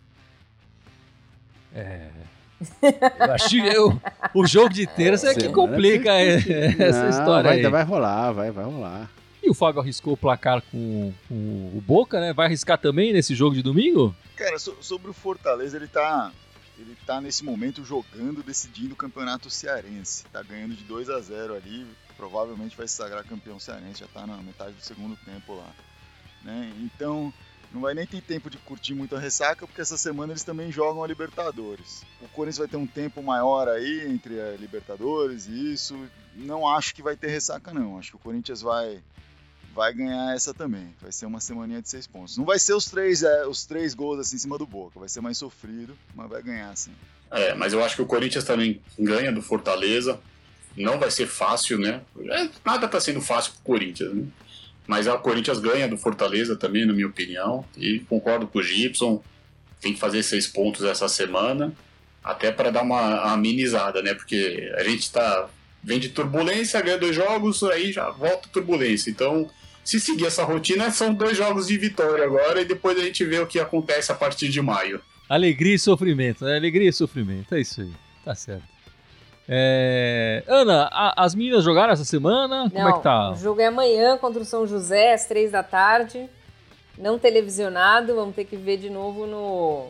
Eu 3.19 3.33
acho 3.33 3.49
que 3.49 3.59
eu- 3.67 3.99
o 4.33 4.45
jogo 4.45 4.69
de 4.69 4.87
terça 4.87 5.29
é 5.29 5.33
que 5.33 5.41
Semana 5.41 5.55
complica 5.55 6.11
é, 6.11 6.35
essa 6.79 7.03
Não, 7.03 7.09
história 7.09 7.49
vai, 7.49 7.57
aí. 7.59 7.67
vai 7.67 7.83
rolar, 7.83 8.31
vai, 8.31 8.51
vai 8.51 8.63
rolar. 8.65 9.09
E 9.43 9.49
o 9.49 9.53
Fábio 9.53 9.81
arriscou 9.81 10.13
o 10.13 10.17
placar 10.17 10.61
com, 10.71 11.13
com 11.27 11.35
o 11.75 11.83
Boca, 11.85 12.19
né? 12.19 12.31
Vai 12.31 12.45
arriscar 12.47 12.77
também 12.77 13.11
nesse 13.11 13.35
jogo 13.35 13.53
de 13.55 13.61
domingo? 13.61 14.15
Cara, 14.37 14.57
so- 14.57 14.77
sobre 14.81 15.09
o 15.09 15.13
Fortaleza, 15.13 15.75
ele 15.75 15.87
tá. 15.87 16.31
Ele 16.79 16.97
tá 17.05 17.21
nesse 17.21 17.43
momento 17.43 17.83
jogando, 17.85 18.41
decidindo 18.41 18.93
o 18.93 18.97
campeonato 18.97 19.49
cearense. 19.49 20.23
Tá 20.33 20.41
ganhando 20.41 20.73
de 20.75 20.83
2 20.85 21.09
a 21.09 21.19
0 21.19 21.53
ali. 21.55 21.85
Provavelmente 22.17 22.75
vai 22.75 22.87
se 22.87 22.95
sagrar 22.95 23.23
campeão 23.25 23.59
cearense, 23.59 23.99
já 23.99 24.07
tá 24.07 24.25
na 24.25 24.37
metade 24.37 24.73
do 24.73 24.81
segundo 24.81 25.15
tempo 25.17 25.55
lá. 25.55 25.69
Né? 26.43 26.73
Então, 26.79 27.31
não 27.71 27.81
vai 27.81 27.93
nem 27.93 28.07
ter 28.07 28.21
tempo 28.21 28.49
de 28.49 28.57
curtir 28.57 28.95
muito 28.95 29.15
a 29.15 29.19
ressaca, 29.19 29.67
porque 29.67 29.81
essa 29.81 29.97
semana 29.97 30.33
eles 30.33 30.43
também 30.43 30.71
jogam 30.71 31.03
a 31.03 31.07
Libertadores. 31.07 32.03
O 32.21 32.27
Corinthians 32.29 32.57
vai 32.59 32.67
ter 32.67 32.77
um 32.77 32.87
tempo 32.87 33.21
maior 33.21 33.67
aí 33.67 34.07
entre 34.09 34.39
a 34.41 34.55
Libertadores 34.57 35.47
e 35.47 35.73
isso. 35.73 35.95
Não 36.35 36.67
acho 36.67 36.95
que 36.95 37.03
vai 37.03 37.15
ter 37.15 37.27
ressaca, 37.27 37.71
não. 37.73 37.99
Acho 37.99 38.11
que 38.11 38.15
o 38.15 38.19
Corinthians 38.19 38.61
vai 38.61 38.99
vai 39.73 39.93
ganhar 39.93 40.35
essa 40.35 40.53
também. 40.53 40.93
Vai 41.01 41.11
ser 41.11 41.25
uma 41.25 41.39
semaninha 41.39 41.81
de 41.81 41.89
seis 41.89 42.07
pontos. 42.07 42.37
Não 42.37 42.45
vai 42.45 42.59
ser 42.59 42.73
os 42.73 42.85
três, 42.85 43.23
é, 43.23 43.45
os 43.45 43.65
três 43.65 43.93
gols 43.93 44.19
assim 44.19 44.35
em 44.35 44.39
cima 44.39 44.57
do 44.57 44.65
Boca. 44.65 44.99
Vai 44.99 45.09
ser 45.09 45.21
mais 45.21 45.37
sofrido, 45.37 45.97
mas 46.15 46.29
vai 46.29 46.41
ganhar 46.41 46.75
sim. 46.77 46.91
É, 47.31 47.53
mas 47.55 47.73
eu 47.73 47.83
acho 47.83 47.95
que 47.95 48.01
o 48.01 48.05
Corinthians 48.05 48.43
também 48.43 48.81
ganha 48.97 49.31
do 49.31 49.41
Fortaleza. 49.41 50.19
Não 50.77 50.99
vai 50.99 51.11
ser 51.11 51.27
fácil, 51.27 51.77
né? 51.79 52.01
É, 52.29 52.49
nada 52.63 52.87
tá 52.87 52.99
sendo 52.99 53.21
fácil 53.21 53.53
pro 53.53 53.63
Corinthians, 53.63 54.13
né? 54.13 54.25
Mas 54.85 55.07
o 55.07 55.17
Corinthians 55.19 55.59
ganha 55.59 55.87
do 55.87 55.97
Fortaleza 55.97 56.55
também, 56.55 56.85
na 56.85 56.93
minha 56.93 57.07
opinião. 57.07 57.65
E 57.77 57.99
concordo 58.01 58.47
com 58.47 58.59
o 58.59 58.63
Gibson. 58.63 59.23
Tem 59.79 59.93
que 59.93 59.99
fazer 59.99 60.23
seis 60.23 60.47
pontos 60.47 60.83
essa 60.83 61.07
semana. 61.07 61.73
Até 62.23 62.51
para 62.51 62.69
dar 62.69 62.83
uma 62.83 63.33
amenizada, 63.33 64.01
né? 64.01 64.13
Porque 64.13 64.71
a 64.75 64.83
gente 64.83 65.11
tá. 65.11 65.49
Vem 65.85 65.99
de 65.99 66.09
turbulência, 66.09 66.81
ganha 66.81 66.97
dois 66.97 67.13
jogos, 67.13 67.61
aí 67.63 67.91
já 67.91 68.09
volta 68.09 68.47
turbulência. 68.47 69.09
Então, 69.09 69.49
se 69.83 69.99
seguir 69.99 70.25
essa 70.25 70.43
rotina, 70.43 70.89
são 70.91 71.13
dois 71.13 71.35
jogos 71.37 71.67
de 71.67 71.77
vitória 71.77 72.23
agora. 72.25 72.61
E 72.61 72.65
depois 72.65 72.97
a 72.97 73.03
gente 73.03 73.23
vê 73.25 73.39
o 73.39 73.47
que 73.47 73.59
acontece 73.59 74.11
a 74.11 74.15
partir 74.15 74.49
de 74.49 74.61
maio. 74.61 75.01
Alegria 75.29 75.75
e 75.75 75.79
sofrimento, 75.79 76.45
né? 76.45 76.55
Alegria 76.57 76.89
e 76.89 76.93
sofrimento, 76.93 77.55
é 77.55 77.61
isso 77.61 77.81
aí. 77.81 77.91
Tá 78.23 78.35
certo. 78.35 78.63
É, 79.47 80.43
Ana, 80.47 80.89
a- 80.91 81.13
as 81.25 81.35
meninas 81.35 81.63
jogaram 81.65 81.91
essa 81.91 82.05
semana? 82.05 82.69
Como 82.69 82.81
Não, 82.83 82.89
é 82.89 82.93
que 82.93 83.03
tá? 83.03 83.31
O 83.31 83.35
jogo 83.35 83.59
é 83.59 83.65
amanhã 83.65 84.17
contra 84.17 84.41
o 84.41 84.45
São 84.45 84.65
José, 84.65 85.13
às 85.13 85.25
três 85.25 85.51
da 85.51 85.61
tarde. 85.61 86.29
Não 86.97 87.19
televisionado, 87.19 88.15
vamos 88.15 88.35
ter 88.35 88.45
que 88.45 88.55
ver 88.55 88.77
de 88.77 88.89
novo 88.89 89.25
no 89.25 89.89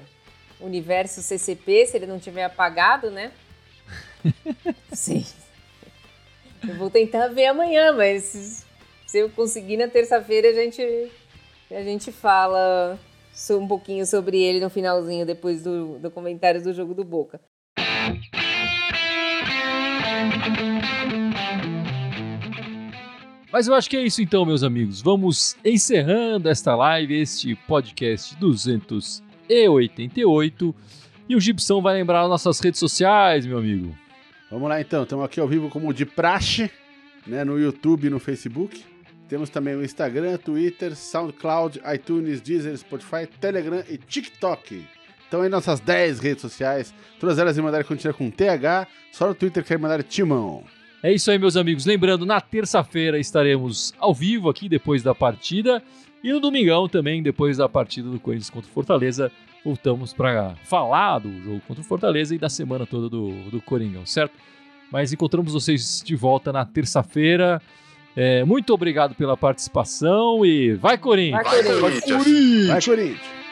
universo 0.59 1.21
CCP, 1.21 1.85
se 1.85 1.97
ele 1.97 2.07
não 2.07 2.17
tiver 2.17 2.45
apagado, 2.45 3.11
né? 3.11 3.31
Sim. 4.91 5.25
Eu 6.67 6.75
vou 6.75 6.89
tentar 6.89 7.27
ver 7.27 7.47
amanhã, 7.47 7.91
mas 7.91 8.65
se- 9.13 9.19
eu 9.19 9.29
conseguir 9.29 9.77
na 9.77 9.87
terça-feira, 9.87 10.49
a 10.49 10.53
gente, 10.53 10.81
a 11.69 11.83
gente 11.83 12.11
fala 12.11 12.97
um 13.51 13.67
pouquinho 13.67 14.07
sobre 14.07 14.41
ele 14.41 14.59
no 14.59 14.71
finalzinho, 14.71 15.23
depois 15.23 15.61
do, 15.61 15.99
do 15.99 16.09
comentário 16.09 16.63
do 16.63 16.73
jogo 16.73 16.95
do 16.95 17.03
Boca. 17.03 17.39
Mas 23.51 23.67
eu 23.67 23.75
acho 23.75 23.87
que 23.89 23.97
é 23.97 24.03
isso 24.03 24.21
então, 24.21 24.45
meus 24.45 24.63
amigos. 24.63 25.01
Vamos 25.01 25.55
encerrando 25.63 26.49
esta 26.49 26.75
live, 26.75 27.13
este 27.15 27.55
podcast 27.55 28.35
288. 28.37 30.75
E 31.29 31.35
o 31.35 31.39
Gibson 31.39 31.79
vai 31.81 31.93
lembrar 31.93 32.23
as 32.23 32.29
nossas 32.29 32.59
redes 32.59 32.79
sociais, 32.79 33.45
meu 33.45 33.59
amigo. 33.59 33.95
Vamos 34.49 34.67
lá 34.69 34.81
então, 34.81 35.03
estamos 35.03 35.23
aqui 35.25 35.39
ao 35.39 35.47
vivo 35.47 35.69
como 35.69 35.93
de 35.93 36.03
praxe, 36.05 36.69
né, 37.27 37.43
no 37.43 37.59
YouTube 37.59 38.07
e 38.07 38.09
no 38.09 38.19
Facebook. 38.19 38.83
Temos 39.33 39.49
também 39.49 39.73
o 39.73 39.83
Instagram, 39.83 40.37
Twitter, 40.37 40.95
SoundCloud, 40.95 41.81
iTunes, 41.91 42.39
Deezer, 42.39 42.77
Spotify, 42.77 43.25
Telegram 43.41 43.83
e 43.89 43.97
TikTok. 43.97 44.85
Então 45.27 45.41
aí 45.41 45.49
nossas 45.49 45.79
10 45.79 46.19
redes 46.19 46.43
sociais, 46.43 46.93
todas 47.19 47.39
elas 47.39 47.57
em 47.57 47.61
mandar 47.63 47.83
continua 47.83 48.13
com 48.13 48.29
TH, 48.29 48.85
só 49.11 49.27
no 49.27 49.33
Twitter 49.33 49.63
que 49.63 49.73
é 49.73 49.77
mandar 49.79 50.03
Timão. 50.03 50.63
É 51.01 51.11
isso 51.11 51.31
aí, 51.31 51.39
meus 51.39 51.57
amigos. 51.57 51.83
Lembrando, 51.83 52.27
na 52.27 52.39
terça-feira 52.39 53.17
estaremos 53.17 53.91
ao 53.97 54.13
vivo 54.13 54.51
aqui 54.51 54.69
depois 54.69 55.01
da 55.01 55.15
partida. 55.15 55.81
E 56.23 56.31
no 56.31 56.39
domingão 56.39 56.87
também, 56.87 57.23
depois 57.23 57.57
da 57.57 57.67
partida 57.67 58.11
do 58.11 58.19
Corinthians 58.19 58.51
contra 58.51 58.69
o 58.69 58.71
Fortaleza, 58.71 59.31
voltamos 59.65 60.13
para 60.13 60.55
falar 60.63 61.17
do 61.17 61.41
jogo 61.41 61.61
contra 61.67 61.81
o 61.81 61.87
Fortaleza 61.87 62.35
e 62.35 62.37
da 62.37 62.49
semana 62.49 62.85
toda 62.85 63.09
do, 63.09 63.31
do 63.49 63.59
Coringão, 63.63 64.05
certo? 64.05 64.35
Mas 64.91 65.11
encontramos 65.11 65.53
vocês 65.53 66.03
de 66.05 66.15
volta 66.15 66.53
na 66.53 66.63
terça-feira. 66.63 67.59
É, 68.15 68.43
muito 68.43 68.73
obrigado 68.73 69.15
pela 69.15 69.35
participação 69.35 70.45
e 70.45 70.73
vai, 70.73 70.97
Corinthians! 70.97 71.43
Vai, 71.43 71.63
Vai, 71.63 71.79
Corinthians. 71.79 72.23
Corinthians! 72.23 72.67
Vai, 72.67 72.81
Corinthians! 72.81 73.42